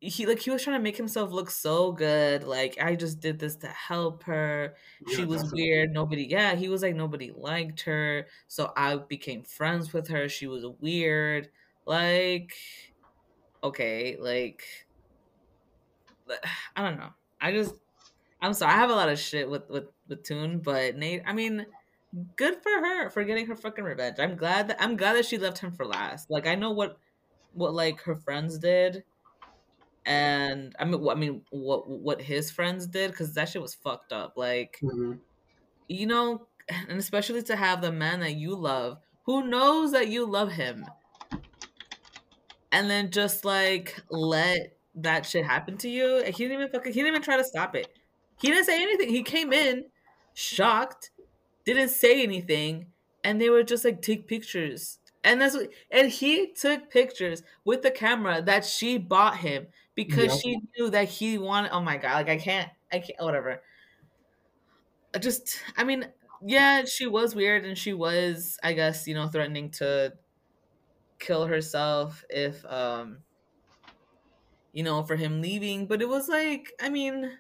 [0.02, 2.42] he like he was trying to make himself look so good.
[2.42, 4.74] Like I just did this to help her.
[5.06, 5.92] Yeah, she was weird.
[5.92, 8.26] Nobody, yeah, he was like nobody liked her.
[8.48, 10.28] So I became friends with her.
[10.28, 11.50] She was weird.
[11.86, 12.52] Like
[13.62, 14.64] okay, like
[16.76, 17.10] I don't know.
[17.40, 17.74] I just
[18.40, 18.72] I'm sorry.
[18.72, 21.22] I have a lot of shit with with with Tun, but Nate.
[21.24, 21.64] I mean,
[22.34, 24.16] good for her for getting her fucking revenge.
[24.18, 26.28] I'm glad that I'm glad that she left him for last.
[26.28, 26.98] Like I know what
[27.52, 29.04] what like her friends did,
[30.04, 33.74] and I mean, what, I mean what what his friends did because that shit was
[33.74, 34.34] fucked up.
[34.36, 35.20] Like Mhm.
[35.88, 40.26] you know, and especially to have the man that you love who knows that you
[40.26, 40.84] love him,
[42.70, 46.22] and then just like let that shit happen to you.
[46.24, 47.88] He didn't even fucking he didn't even try to stop it.
[48.38, 49.08] He didn't say anything.
[49.10, 49.90] He came in
[50.34, 51.10] shocked,
[51.64, 52.92] didn't say anything,
[53.24, 54.98] and they were just like take pictures.
[55.24, 60.34] And that's what, and he took pictures with the camera that she bought him because
[60.34, 60.40] Yep.
[60.40, 61.70] she knew that he wanted.
[61.72, 62.14] Oh my god!
[62.14, 63.20] Like I can't, I can't.
[63.20, 63.62] Whatever.
[65.14, 69.28] I just, I mean, yeah, she was weird, and she was, I guess, you know,
[69.28, 70.14] threatening to
[71.18, 73.24] kill herself if, um,
[74.72, 75.86] you know, for him leaving.
[75.86, 77.38] But it was like, I mean,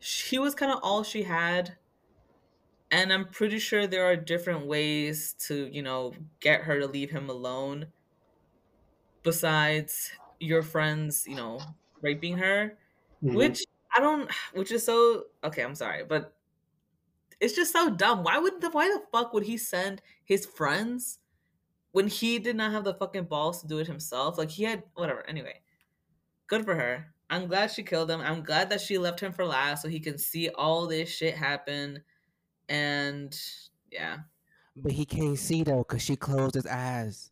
[0.00, 1.78] she was kind of all she had
[2.90, 7.10] and i'm pretty sure there are different ways to you know get her to leave
[7.10, 7.92] him alone
[9.22, 11.60] besides your friends you know
[12.02, 12.76] raping her
[13.22, 13.34] Mhm.
[13.36, 13.64] which
[13.96, 16.34] i don't which is so okay i'm sorry but
[17.40, 18.22] it's just so dumb.
[18.22, 21.18] Why would the why the fuck would he send his friends
[21.92, 24.38] when he did not have the fucking balls to do it himself?
[24.38, 25.60] Like he had whatever anyway.
[26.46, 27.12] Good for her.
[27.30, 28.20] I'm glad she killed him.
[28.20, 31.34] I'm glad that she left him for last so he can see all this shit
[31.34, 32.02] happen.
[32.68, 33.38] And
[33.90, 34.18] yeah.
[34.76, 37.30] But he can't see though, cause she closed his eyes.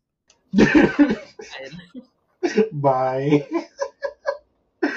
[2.73, 3.47] Bye.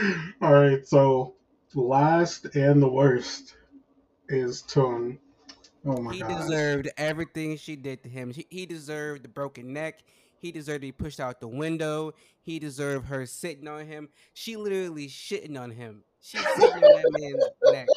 [0.41, 1.35] All right, so
[1.73, 3.55] last and the worst
[4.29, 5.19] is Tun.
[5.85, 6.13] Oh my god.
[6.13, 6.41] he god.
[6.41, 8.31] deserved everything she did to him.
[8.31, 10.03] He, he deserved the broken neck.
[10.39, 12.13] He deserved to be pushed out the window.
[12.41, 14.09] He deserved her sitting on him.
[14.33, 16.03] She literally shitting on him.
[16.21, 17.43] She's sitting on that man's
[17.73, 17.87] neck.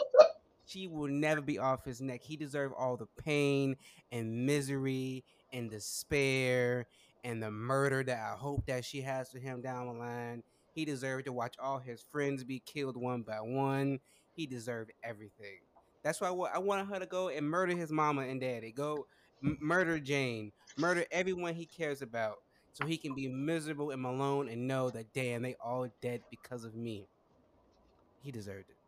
[0.66, 2.22] She will never be off his neck.
[2.22, 3.76] He deserved all the pain
[4.12, 6.86] and misery and despair
[7.28, 10.42] and the murder that I hope that she has for him down the line.
[10.72, 14.00] He deserved to watch all his friends be killed one by one.
[14.34, 15.58] He deserved everything.
[16.04, 18.72] That's why I wa- wanted her to go and murder his mama and daddy.
[18.72, 19.06] Go
[19.44, 20.52] m- murder Jane.
[20.76, 22.36] Murder everyone he cares about,
[22.72, 26.64] so he can be miserable and alone and know that damn they all dead because
[26.64, 27.08] of me.
[28.20, 28.78] He deserved it.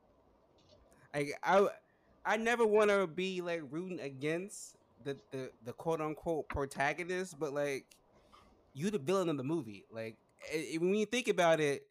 [1.14, 1.68] I,
[2.24, 7.52] I never want to be like rooting against the the the quote unquote protagonist, but
[7.54, 7.86] like
[8.72, 9.86] you the villain of the movie.
[9.90, 10.18] Like
[10.52, 11.82] i- i- when you think about it,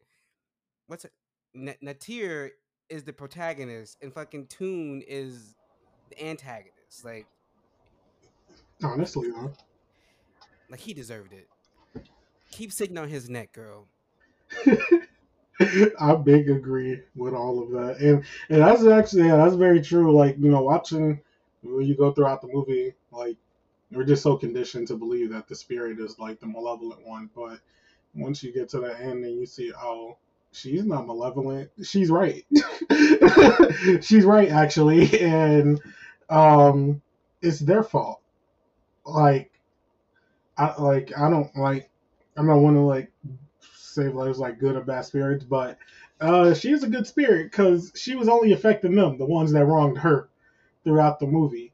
[0.86, 1.12] what's it?
[1.54, 2.50] Na- Natir
[2.90, 5.56] is the protagonist, and fucking Tun is
[6.10, 7.04] the antagonist.
[7.04, 7.28] Like
[8.82, 9.52] Honestly, though.
[10.68, 11.50] like he deserved it.
[12.52, 13.90] Keep sitting on his neck, girl.
[16.00, 20.16] I big agree with all of that, and and that's actually yeah, that's very true.
[20.16, 21.20] Like you know, watching
[21.62, 23.36] when you go throughout the movie, like
[23.92, 27.60] we're just so conditioned to believe that the spirit is like the malevolent one, but
[28.14, 30.16] once you get to the end and you see, oh,
[30.52, 32.44] she's not malevolent, she's right.
[34.00, 35.80] she's right actually, and
[36.28, 37.00] um,
[37.42, 38.20] it's their fault.
[39.04, 39.50] Like,
[40.56, 41.90] I like I don't like
[42.36, 43.10] I'm not one to like
[43.96, 45.78] it was like good or bad spirits, but
[46.20, 49.98] uh, she's a good spirit because she was only affecting them, the ones that wronged
[49.98, 50.28] her
[50.84, 51.69] throughout the movie,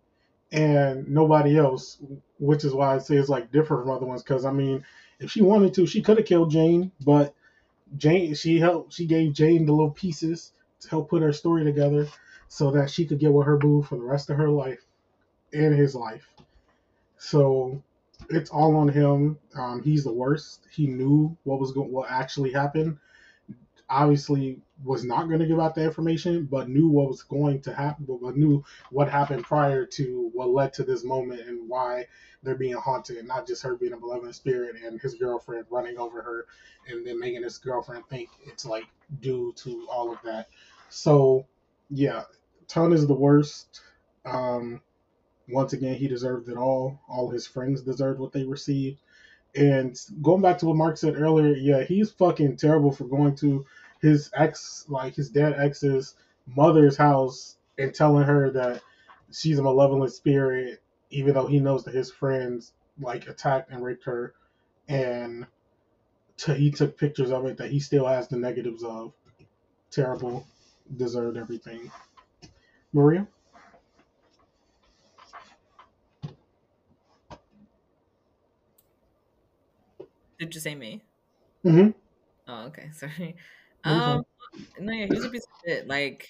[0.57, 1.99] and nobody else.
[2.39, 4.23] Which is why I say it's like different from other ones.
[4.23, 4.85] Because I mean,
[5.21, 7.35] if she wanted to, she could have killed Jane, but
[7.97, 8.93] Jane she helped.
[8.93, 12.09] She gave Jane the little pieces to help put her story together,
[12.49, 14.85] so that she could get with her boo for the rest of her life
[15.53, 16.27] and his life.
[17.19, 17.83] So
[18.31, 19.39] it's all on him.
[19.55, 20.67] Um, he's the worst.
[20.71, 22.99] He knew what was going, what actually happened.
[23.89, 27.75] Obviously was not going to give out the information, but knew what was going to
[27.75, 32.07] happen, but knew what happened prior to what led to this moment and why
[32.43, 35.99] they're being haunted, and not just her being a beloved spirit and his girlfriend running
[35.99, 36.47] over her
[36.89, 38.85] and then making his girlfriend think it's like
[39.21, 40.49] due to all of that.
[40.89, 41.47] So,
[41.91, 42.23] yeah,
[42.69, 43.81] Ton is the worst.
[44.25, 44.81] Um,
[45.49, 47.01] once again, he deserved it all.
[47.09, 49.01] All his friends deserved what they received.
[49.57, 53.65] And going back to what Mark said earlier, yeah, he's fucking terrible for going to
[54.03, 56.15] his ex, like his dad ex's
[56.47, 58.83] mother's house and telling her that
[59.33, 64.05] she's a malevolent spirit, even though he knows that his friends like attacked and raped
[64.05, 64.35] her,
[64.89, 65.47] and
[66.57, 69.13] he took pictures of it that he still has the negatives of.
[69.91, 70.47] Terrible,
[70.97, 71.91] deserved everything.
[72.93, 73.27] Maria.
[80.39, 81.03] Did you say me?
[81.65, 81.91] Mm-hmm.
[82.47, 82.91] Oh, okay.
[82.93, 83.37] Sorry.
[83.85, 84.19] No, you're fine.
[84.19, 84.25] Um,
[84.79, 85.89] no, yeah, he's a piece of shit.
[85.89, 86.29] Like,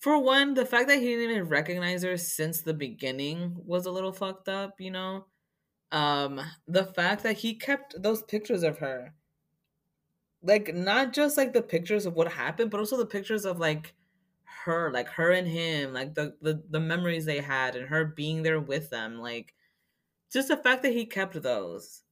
[0.00, 3.90] for one, the fact that he didn't even recognize her since the beginning was a
[3.90, 4.80] little fucked up.
[4.80, 5.26] You know,
[5.92, 9.14] um, the fact that he kept those pictures of her,
[10.42, 13.94] like not just like the pictures of what happened, but also the pictures of like
[14.44, 18.42] her, like her and him, like the the the memories they had, and her being
[18.42, 19.54] there with them, like
[20.32, 22.02] just the fact that he kept those.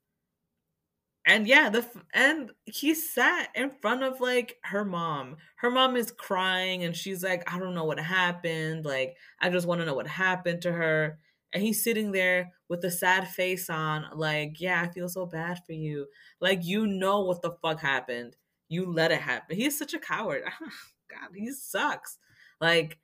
[1.25, 5.37] And yeah the and he sat in front of like her mom.
[5.57, 8.85] Her mom is crying and she's like i don't know what happened.
[8.85, 11.19] Like i just want to know what happened to her.
[11.53, 15.61] And he's sitting there with a sad face on like yeah i feel so bad
[15.65, 16.07] for you.
[16.41, 18.35] Like you know what the fuck happened.
[18.69, 19.57] You let it happen.
[19.57, 20.43] He's such a coward.
[21.11, 22.19] God he sucks.
[22.61, 22.99] Like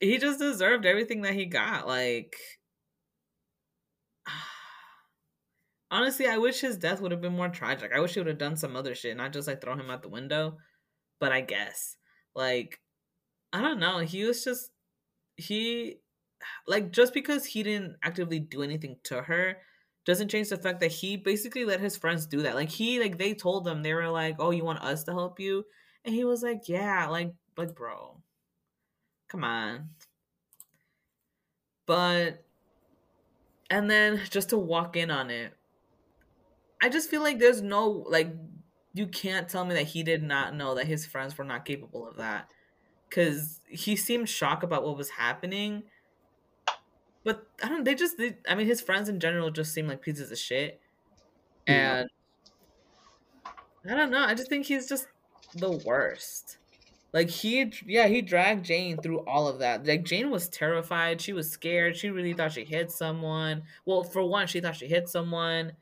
[0.00, 2.36] he just deserved everything that he got like
[5.90, 7.92] honestly, I wish his death would have been more tragic.
[7.94, 10.02] I wish he would have done some other shit, not just like throw him out
[10.02, 10.58] the window.
[11.20, 11.96] But I guess,
[12.34, 12.80] like,
[13.52, 14.00] I don't know.
[14.00, 14.72] He was just
[15.36, 15.98] he,
[16.68, 19.58] like, just because he didn't actively do anything to her,
[20.06, 22.56] doesn't change the fact that he basically let his friends do that.
[22.56, 25.40] Like, he like they told them they were like, "Oh, you want us to help
[25.40, 25.64] you?"
[26.04, 28.22] And he was like, "Yeah, like, like, bro,
[29.28, 29.90] come on."
[31.86, 32.44] But
[33.72, 35.54] and then just to walk in on it.
[36.82, 38.30] I just feel like there's no like
[38.92, 42.06] you can't tell me that he did not know that his friends were not capable
[42.06, 42.48] of that.
[43.08, 45.84] Because he seemed shocked about what was happening.
[47.24, 50.02] But i don't they just they, i mean his friends in general just seem like
[50.02, 50.78] pieces of shit.
[51.66, 52.00] Yeah.
[52.00, 52.10] and
[53.92, 55.06] i don't know i just think he's just
[55.54, 56.58] the worst
[57.12, 59.86] like he yeah he dragged jane through all of that.
[59.86, 61.20] Like jane was terrified.
[61.20, 61.96] She was scared.
[61.96, 63.62] She really thought she hit someone.
[63.84, 65.72] Well for one she thought she hit someone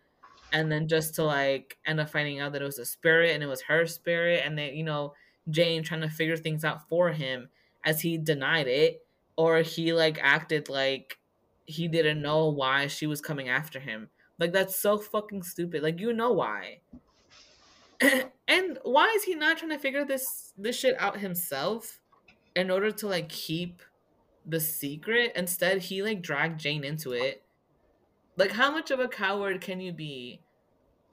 [0.52, 3.42] and then just to like end up finding out that it was a spirit and
[3.42, 5.14] it was her spirit and then you know
[5.48, 7.48] jane trying to figure things out for him
[7.84, 9.04] as he denied it
[9.36, 11.18] or he like acted like
[11.70, 14.08] he didn't know why she was coming after him.
[14.38, 15.82] Like that's so fucking stupid.
[15.82, 16.80] Like you know why
[18.48, 22.00] and why is he not trying to figure this this shit out himself
[22.56, 23.82] in order to like keep
[24.46, 25.32] the secret?
[25.36, 27.42] Instead he like dragged jane into it.
[28.36, 30.40] Like how much of a coward can you be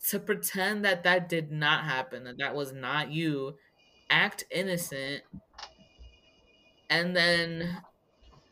[0.09, 3.55] to pretend that that did not happen that that was not you?
[4.09, 5.23] Act innocent
[6.89, 7.81] and then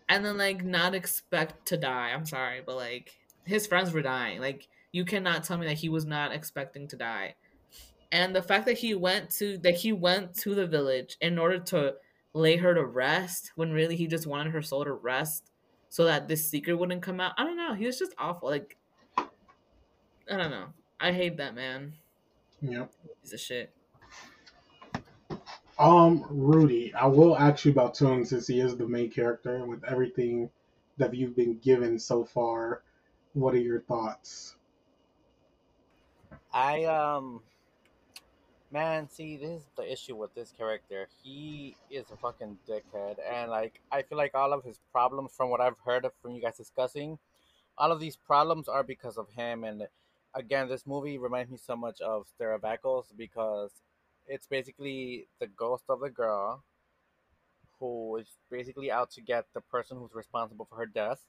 [0.10, 2.12] and then like not expect to die.
[2.14, 3.14] I'm sorry but like
[3.46, 4.42] his friends were dying.
[4.42, 7.36] Like you cannot tell me that he was not expecting to die
[8.12, 11.60] and the fact that he went to that he went to the village in order
[11.60, 11.96] to
[12.34, 15.52] lay her to rest when really he just wanted her soul to rest
[15.90, 18.78] so that this secret wouldn't come out i don't know he was just awful like
[20.30, 20.68] i don't know
[21.00, 21.94] i hate that man
[22.62, 22.92] Yep.
[23.22, 23.74] he's a shit
[25.78, 29.84] Um, Rudy, I will ask you about Tun since he is the main character with
[29.84, 30.50] everything
[30.98, 32.84] that you've been given so far.
[33.34, 34.56] What are your thoughts?
[36.54, 37.44] I um
[38.76, 41.08] man, see this is the issue with this character.
[41.24, 45.50] He is a fucking dickhead and like I feel like all of his problems from
[45.50, 47.18] what I've heard from you guys discussing,
[47.78, 49.88] all of these problems are because of him and
[50.34, 53.72] again this movie reminds me so much of Stir of Echoes because
[54.28, 56.62] it's basically the ghost of the girl
[57.80, 61.22] who is basically out to get the person who's responsible for her death.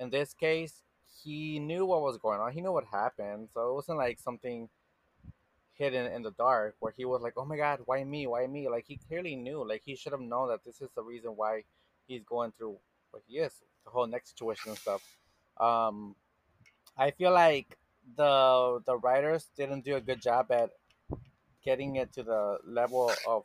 [0.00, 0.82] In this case,
[1.22, 2.50] he knew what was going on.
[2.50, 4.68] He knew what happened, so it wasn't like something
[5.78, 8.26] hidden in the dark where he was like, "Oh my god, why me?
[8.26, 9.66] Why me?" Like he clearly knew.
[9.66, 11.64] Like he should have known that this is the reason why
[12.06, 12.76] he's going through
[13.10, 13.52] what he is,
[13.84, 15.02] the whole next situation and stuff.
[15.58, 16.14] Um,
[16.96, 17.78] I feel like
[18.16, 20.70] the the writers didn't do a good job at
[21.64, 23.44] getting it to the level of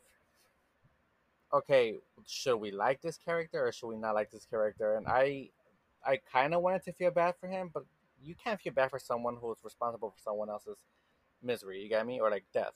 [1.52, 1.94] okay,
[2.26, 4.96] should we like this character or should we not like this character?
[4.96, 5.50] And I
[6.04, 7.84] I kind of wanted to feel bad for him, but
[8.22, 10.78] you can't feel bad for someone who's responsible for someone else's
[11.44, 11.82] misery.
[11.82, 12.74] You get me, or like death.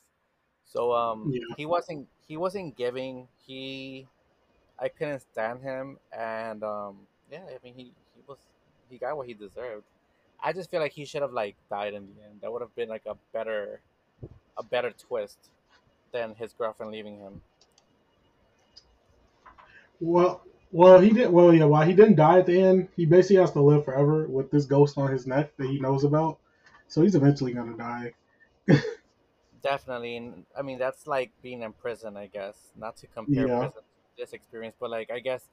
[0.65, 1.55] So um, Yeah.
[1.57, 3.29] he wasn't he wasn't giving.
[3.39, 4.09] He
[4.79, 8.39] I couldn't stand him, and um, yeah, I mean he he was
[8.91, 9.87] he got what he deserved.
[10.41, 12.41] I just feel like he should have like died in the end.
[12.43, 13.83] That would have been like a better
[14.57, 15.51] a better twist
[16.13, 17.43] than his girlfriend leaving him.
[20.01, 20.43] Well,
[20.73, 21.31] well, he did.
[21.31, 21.65] Well, yeah.
[21.65, 24.67] While he didn't die at the end, he basically has to live forever with this
[24.67, 26.39] ghost on his neck that he knows about.
[26.89, 28.15] So he's eventually gonna die.
[29.63, 32.57] Definitely, and I mean that's like being in prison, I guess.
[32.77, 33.59] Not to compare Yeah.
[33.59, 35.49] prison to this experience, but like I guess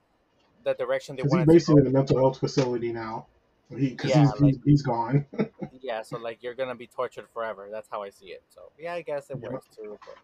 [0.63, 3.27] the direction they Because he's basically in a mental health facility now.
[3.69, 5.25] He Yeah, he's, like- he's he's gone.
[5.81, 7.67] Yeah, so like you're gonna be tortured forever.
[7.71, 8.43] That's how I see it.
[8.49, 9.49] So yeah, I guess it Yeah.
[9.49, 9.97] works too.
[10.05, 10.15] But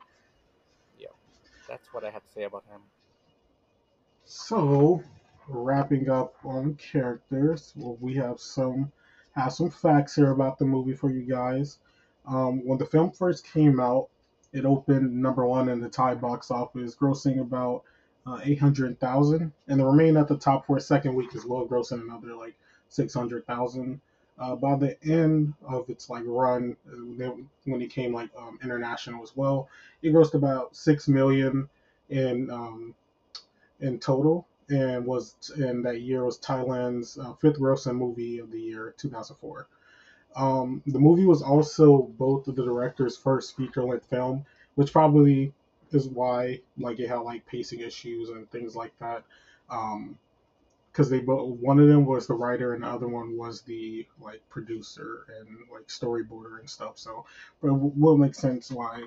[0.99, 1.07] yeah,
[1.67, 2.81] that's what I have to say about him.
[4.25, 5.03] So,
[5.47, 8.91] wrapping up on characters, well, we have some
[9.33, 11.79] have some facts here about the movie for you guys.
[12.25, 14.09] Um, when the film first came out,
[14.53, 17.83] it opened number one in the Thai box office, grossing about
[18.25, 21.45] uh, eight hundred thousand, and it remained at the top for a second week as
[21.45, 22.55] well, grossing another like
[22.89, 24.01] six hundred thousand.
[24.37, 27.31] Uh, by the end of its like run, uh,
[27.65, 29.69] when it came like um, international as well,
[30.01, 31.69] it grossed about six million
[32.09, 32.95] in um,
[33.79, 38.59] in total, and was and that year was Thailand's uh, fifth grossing movie of the
[38.59, 39.67] year, 2004.
[40.35, 45.53] Um, the movie was also both of the director's first feature-length film, which probably
[45.91, 49.23] is why like it had like pacing issues and things like that.
[49.69, 50.17] Um,
[50.91, 54.05] because they both one of them was the writer and the other one was the
[54.19, 56.97] like producer and like storyboarder and stuff.
[56.97, 57.25] So,
[57.61, 59.05] but it will make sense why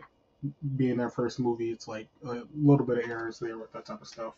[0.76, 4.00] being their first movie, it's like a little bit of errors there with that type
[4.00, 4.34] of stuff.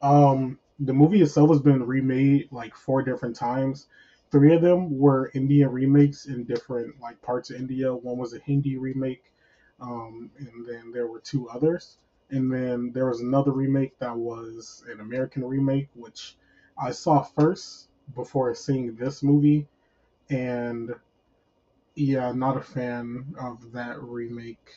[0.00, 3.86] Um, the movie itself has been remade like four different times.
[4.30, 7.94] Three of them were Indian remakes in different like parts of India.
[7.94, 9.32] One was a Hindi remake,
[9.80, 11.98] um, and then there were two others.
[12.30, 16.36] And then there was another remake that was an American remake, which
[16.78, 19.66] I saw first before seeing this movie,
[20.30, 20.94] and
[21.94, 24.70] yeah, not a fan of that remake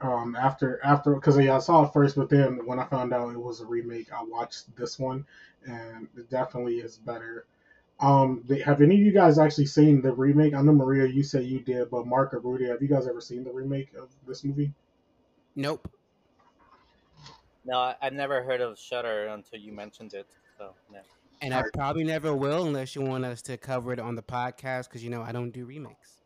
[0.00, 3.32] um after after because yeah I saw it first, but then when I found out
[3.32, 5.24] it was a remake, I watched this one,
[5.66, 7.46] and it definitely is better.
[8.02, 10.54] Um, they, have any of you guys actually seen the remake?
[10.54, 13.20] I know Maria, you said you did, but Mark or Rudy, have you guys ever
[13.20, 14.72] seen the remake of this movie?
[15.54, 15.88] Nope.
[17.64, 20.26] No, I, I never heard of Shutter until you mentioned it.
[20.58, 20.98] So yeah.
[21.42, 24.88] And I probably never will unless you want us to cover it on the podcast
[24.88, 26.21] because you know I don't do remakes.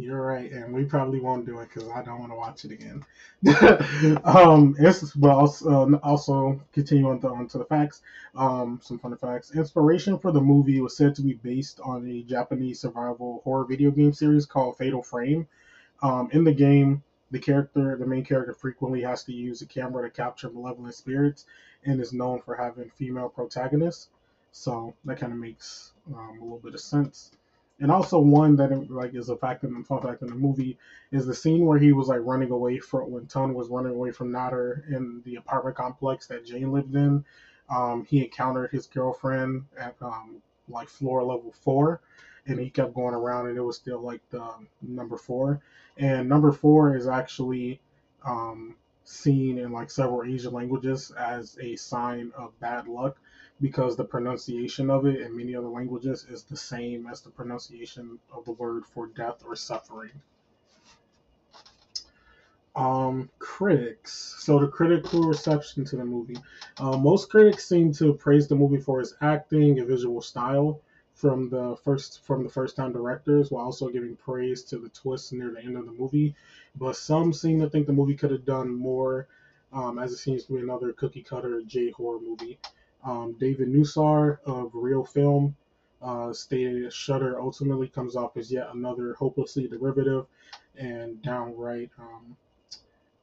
[0.00, 2.70] You're right, and we probably won't do it because I don't want to watch it
[2.70, 3.04] again.
[4.24, 8.00] um, it's but also, uh, also continue on to, on to the facts.
[8.36, 9.56] Um, some fun facts.
[9.56, 13.90] Inspiration for the movie was said to be based on a Japanese survival horror video
[13.90, 15.48] game series called Fatal Frame.
[16.00, 20.04] Um, in the game, the character, the main character, frequently has to use a camera
[20.04, 21.44] to capture malevolent spirits,
[21.84, 24.10] and is known for having female protagonists.
[24.52, 27.32] So that kind of makes um, a little bit of sense.
[27.80, 30.78] And also one that like is a fact in fun fact in the movie
[31.12, 34.10] is the scene where he was like running away from when Tone was running away
[34.10, 37.24] from Nader in the apartment complex that Jane lived in.
[37.70, 42.00] Um, he encountered his girlfriend at um, like floor level four,
[42.46, 45.60] and he kept going around, and it was still like the um, number four.
[45.96, 47.80] And number four is actually
[48.24, 48.74] um,
[49.04, 53.18] seen in like several Asian languages as a sign of bad luck
[53.60, 58.18] because the pronunciation of it in many other languages is the same as the pronunciation
[58.32, 60.12] of the word for death or suffering.
[62.76, 64.36] Um, critics.
[64.38, 66.36] So the critical reception to the movie.
[66.78, 70.80] Uh, most critics seem to praise the movie for its acting and visual style
[71.14, 75.32] from the first from the first time directors, while also giving praise to the twists
[75.32, 76.36] near the end of the movie.
[76.76, 79.26] But some seem to think the movie could have done more,
[79.72, 82.60] um, as it seems to be another cookie cutter J horror movie.
[83.04, 85.56] Um, David Nusair of Reel Film
[86.02, 90.26] uh, stated Shutter ultimately comes off as yet another hopelessly derivative
[90.76, 92.36] and downright um,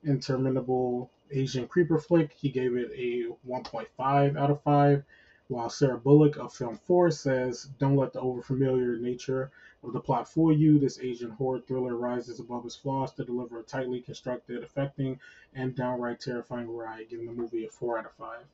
[0.04, 2.32] interminable Asian creeper flick.
[2.34, 5.04] He gave it a 1.5 out of 5,
[5.48, 9.52] while Sarah Bullock of Film 4 says, Don't let the overfamiliar nature
[9.84, 10.80] of the plot fool you.
[10.80, 15.20] This Asian horror thriller rises above its flaws to deliver a tightly constructed, affecting,
[15.54, 18.46] and downright terrifying ride, giving the movie a 4 out of 5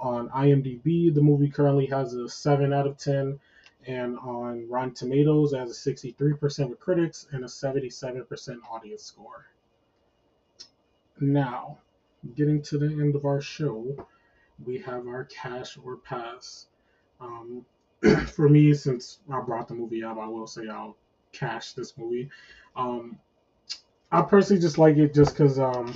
[0.00, 3.38] on IMDb, the movie currently has a 7 out of 10,
[3.86, 9.46] and on Rotten Tomatoes, it has a 63% with critics and a 77% audience score.
[11.20, 11.78] Now,
[12.34, 14.06] getting to the end of our show,
[14.64, 16.66] we have our cash or pass.
[17.20, 17.64] Um,
[18.26, 20.96] for me, since I brought the movie up, I will say I'll
[21.32, 22.30] cash this movie.
[22.76, 23.18] Um,
[24.10, 25.94] I personally just like it just because um,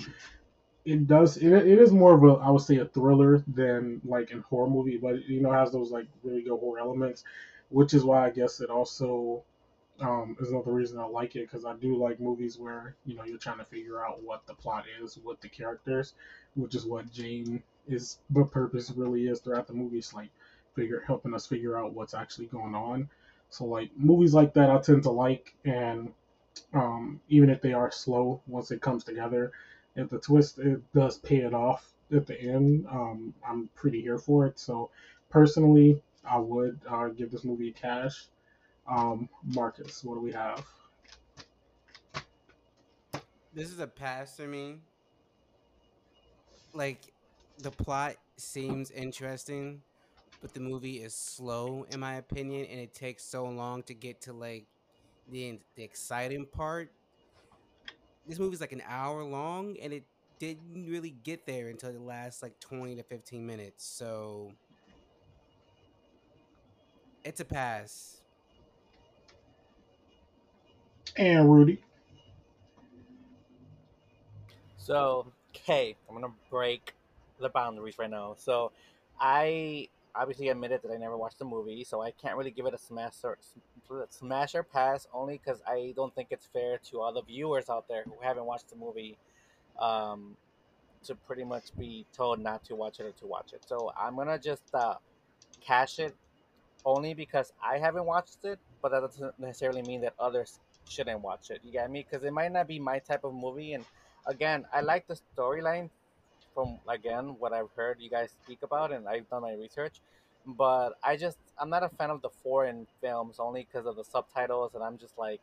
[0.85, 4.30] it does it, it is more of a I would say a thriller than like
[4.33, 7.24] a horror movie, but you know has those like really good horror elements,
[7.68, 9.45] which is why I guess it also
[10.01, 13.24] um, is another reason I like it because I do like movies where you know
[13.24, 16.14] you're trying to figure out what the plot is with the characters,
[16.57, 19.99] which is what Jane is the purpose really is throughout the movie.
[19.99, 20.30] It's like
[20.74, 23.09] figure helping us figure out what's actually going on.
[23.51, 26.12] So like movies like that I tend to like, and
[26.72, 29.53] um, even if they are slow, once it comes together,
[29.97, 34.18] if the twist it does pay it off at the end, um, I'm pretty here
[34.18, 34.59] for it.
[34.59, 34.90] So
[35.30, 38.26] personally, I would uh, give this movie a cash.
[38.88, 40.64] Um, Marcus, what do we have?
[43.55, 44.76] This is a pass for me.
[46.72, 46.99] Like,
[47.59, 49.82] the plot seems interesting,
[50.40, 54.22] but the movie is slow, in my opinion, and it takes so long to get
[54.22, 54.66] to like
[55.30, 56.90] the the exciting part.
[58.27, 60.05] This movie's like an hour long, and it
[60.39, 63.85] didn't really get there until the last like twenty to fifteen minutes.
[63.85, 64.53] So
[67.25, 68.23] it's a pass.
[71.16, 71.83] And Rudy.
[74.79, 76.95] So, okay, I'm gonna break
[77.41, 78.35] the boundaries right now.
[78.39, 78.73] So,
[79.20, 82.75] I obviously admitted that I never watched the movie, so I can't really give it
[82.75, 83.39] a smash or
[84.11, 87.88] smash or pass only because I don't think it's fair to all the viewers out
[87.88, 89.16] there who haven't watched the movie
[89.78, 90.36] um,
[91.05, 93.64] to pretty much be told not to watch it or to watch it.
[93.66, 94.95] So I'm gonna just uh,
[95.61, 96.14] cash it
[96.84, 101.51] only because I haven't watched it, but that doesn't necessarily mean that others shouldn't watch
[101.51, 101.61] it.
[101.64, 102.05] You get me?
[102.09, 103.84] Because it might not be my type of movie, and
[104.26, 105.90] again, I like the storyline
[106.55, 110.01] from again what I've heard you guys speak about, and I've done my research.
[110.47, 114.05] But I just I'm not a fan of the foreign films only because of the
[114.05, 115.43] subtitles, and I'm just like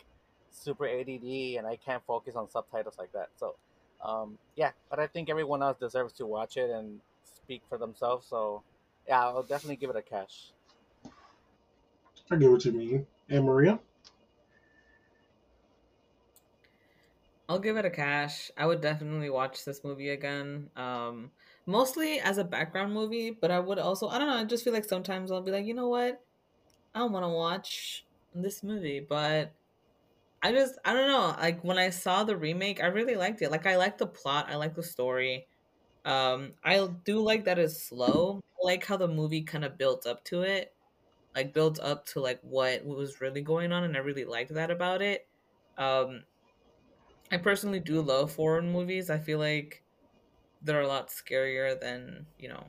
[0.52, 3.30] super ADD, and I can't focus on subtitles like that.
[3.38, 3.56] So
[4.04, 8.28] um, yeah, but I think everyone else deserves to watch it and speak for themselves.
[8.28, 8.64] So
[9.08, 10.52] yeah, I'll definitely give it a cash.
[12.32, 13.08] I get what you mean.
[13.30, 13.80] And Maria?
[17.48, 18.52] I'll give it a cash.
[18.56, 20.70] I would definitely watch this movie again.
[20.76, 21.32] Um,
[21.70, 24.74] mostly as a background movie, but I would also I don't know, I just feel
[24.74, 26.26] like sometimes I'll be like, you know what?
[26.96, 29.56] I don't want to watch this movie, but
[30.42, 33.52] I just I don't know, like when I saw the remake, I really liked it.
[33.52, 35.48] Like I like the plot, I like the story.
[36.06, 38.42] Um, I do like that it's slow.
[38.62, 40.76] I like how the movie kind of built up to it.
[41.36, 44.72] Like built up to like what was really going on and I really liked that
[44.72, 45.30] about it.
[45.78, 46.26] Um
[47.32, 49.10] I personally do love foreign movies.
[49.10, 49.84] I feel like
[50.62, 52.68] they're a lot scarier than you know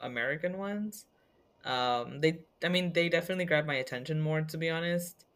[0.00, 1.06] American ones.
[1.64, 5.26] Um, they, I mean, they definitely grab my attention more, to be honest.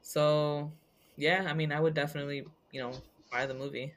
[0.00, 0.78] So,
[1.16, 3.94] yeah, I mean, I would definitely, you know, buy the movie.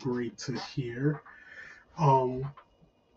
[0.00, 1.22] Great to hear.
[1.98, 2.52] Um,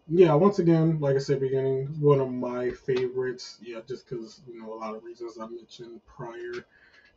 [0.08, 3.60] yeah, once again, like I said, beginning one of my favorites.
[3.62, 6.66] Yeah, just because you know a lot of reasons I mentioned prior.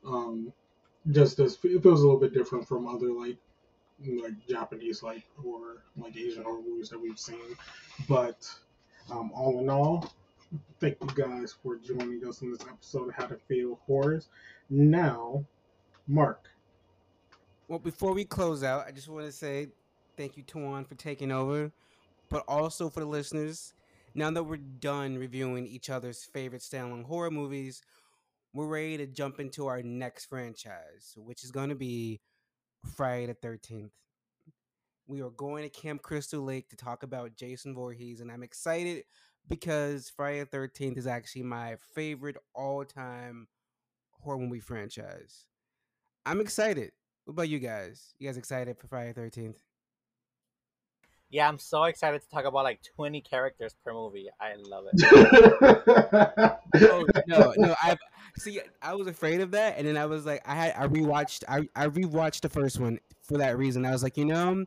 [0.04, 0.52] Um,
[1.10, 3.36] just as it feels a little bit different from other like
[4.06, 7.56] like Japanese like or like Asian horror movies that we've seen.
[8.08, 8.48] But
[9.10, 10.12] um, all in all,
[10.80, 14.28] thank you guys for joining us in this episode of How to Feel Horrors.
[14.70, 15.44] Now,
[16.06, 16.48] Mark.
[17.68, 19.68] Well, before we close out, I just want to say
[20.16, 21.72] thank you, Tawan, for taking over,
[22.28, 23.72] but also for the listeners.
[24.14, 27.82] Now that we're done reviewing each other's favorite standalone horror movies,
[28.54, 32.20] we're ready to jump into our next franchise, which is going to be
[32.94, 33.90] Friday the 13th.
[35.06, 39.04] We are going to Camp Crystal Lake to talk about Jason Voorhees, and I'm excited
[39.48, 43.48] because Friday the 13th is actually my favorite all time
[44.12, 45.46] horror movie franchise.
[46.24, 46.92] I'm excited.
[47.24, 48.14] What about you guys?
[48.18, 49.56] You guys excited for Friday the 13th?
[51.28, 54.28] Yeah, I'm so excited to talk about like 20 characters per movie.
[54.40, 56.58] I love it.
[56.90, 57.96] oh no, no, I
[58.38, 58.60] see.
[58.82, 61.68] I was afraid of that, and then I was like, I had I rewatched, I
[61.74, 63.84] I rewatched the first one for that reason.
[63.84, 64.64] I was like, you know,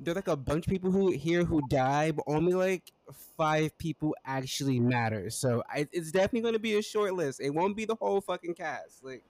[0.00, 2.92] there's like a bunch of people who here who die, but only like
[3.36, 5.30] five people actually matter.
[5.30, 7.40] So I, it's definitely going to be a short list.
[7.40, 9.04] It won't be the whole fucking cast.
[9.04, 9.22] Like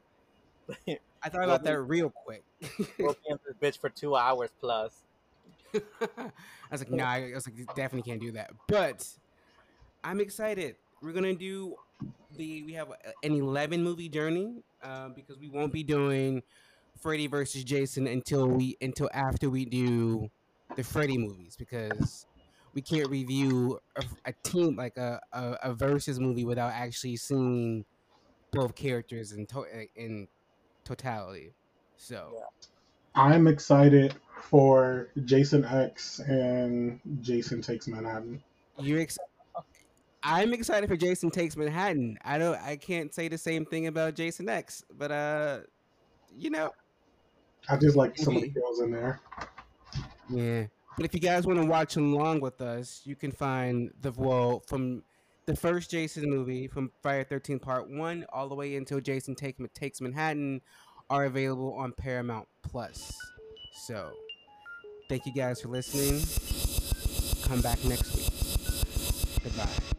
[0.89, 2.43] I thought about that real quick.
[2.99, 4.93] we'll be in this bitch for two hours plus.
[5.75, 6.31] I
[6.71, 8.53] was like, nah, I was like, definitely can't do that.
[8.69, 9.07] But
[10.03, 10.77] I'm excited.
[11.03, 11.77] We're gonna do
[12.37, 12.89] the we have
[13.23, 16.43] an 11 movie journey uh, because we won't be doing
[17.01, 20.31] Freddy versus Jason until we until after we do
[20.77, 22.27] the Freddy movies because
[22.75, 27.85] we can't review a, a team like a, a, a versus movie without actually seeing
[28.51, 29.65] both characters in to,
[29.95, 30.29] in
[30.85, 31.53] totality.
[31.97, 32.43] So.
[33.17, 38.43] I'm excited for Jason X and Jason Takes Manhattan.
[38.81, 39.19] you're ex-
[40.25, 42.19] I'm excited for Jason Takes Manhattan.
[42.25, 45.59] I don't I can't say the same thing about Jason X, but uh
[46.37, 46.73] you know,
[47.69, 49.21] I just like some of the girls in there.
[50.29, 50.65] Yeah.
[50.97, 54.63] But if you guys want to watch along with us, you can find the well
[54.67, 55.03] from
[55.47, 59.57] the first Jason movie from Friday Thirteenth Part One all the way until Jason Take,
[59.75, 60.63] Takes Manhattan
[61.11, 63.13] are available on Paramount Plus.
[63.87, 64.11] So
[65.11, 66.23] thank you guys for listening.
[67.47, 69.43] Come back next week.
[69.43, 69.94] Goodbye.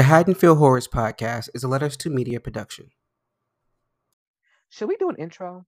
[0.00, 2.88] The Haddonfield Horrors podcast is a Letters to Media production.
[4.70, 5.66] Should we do an intro?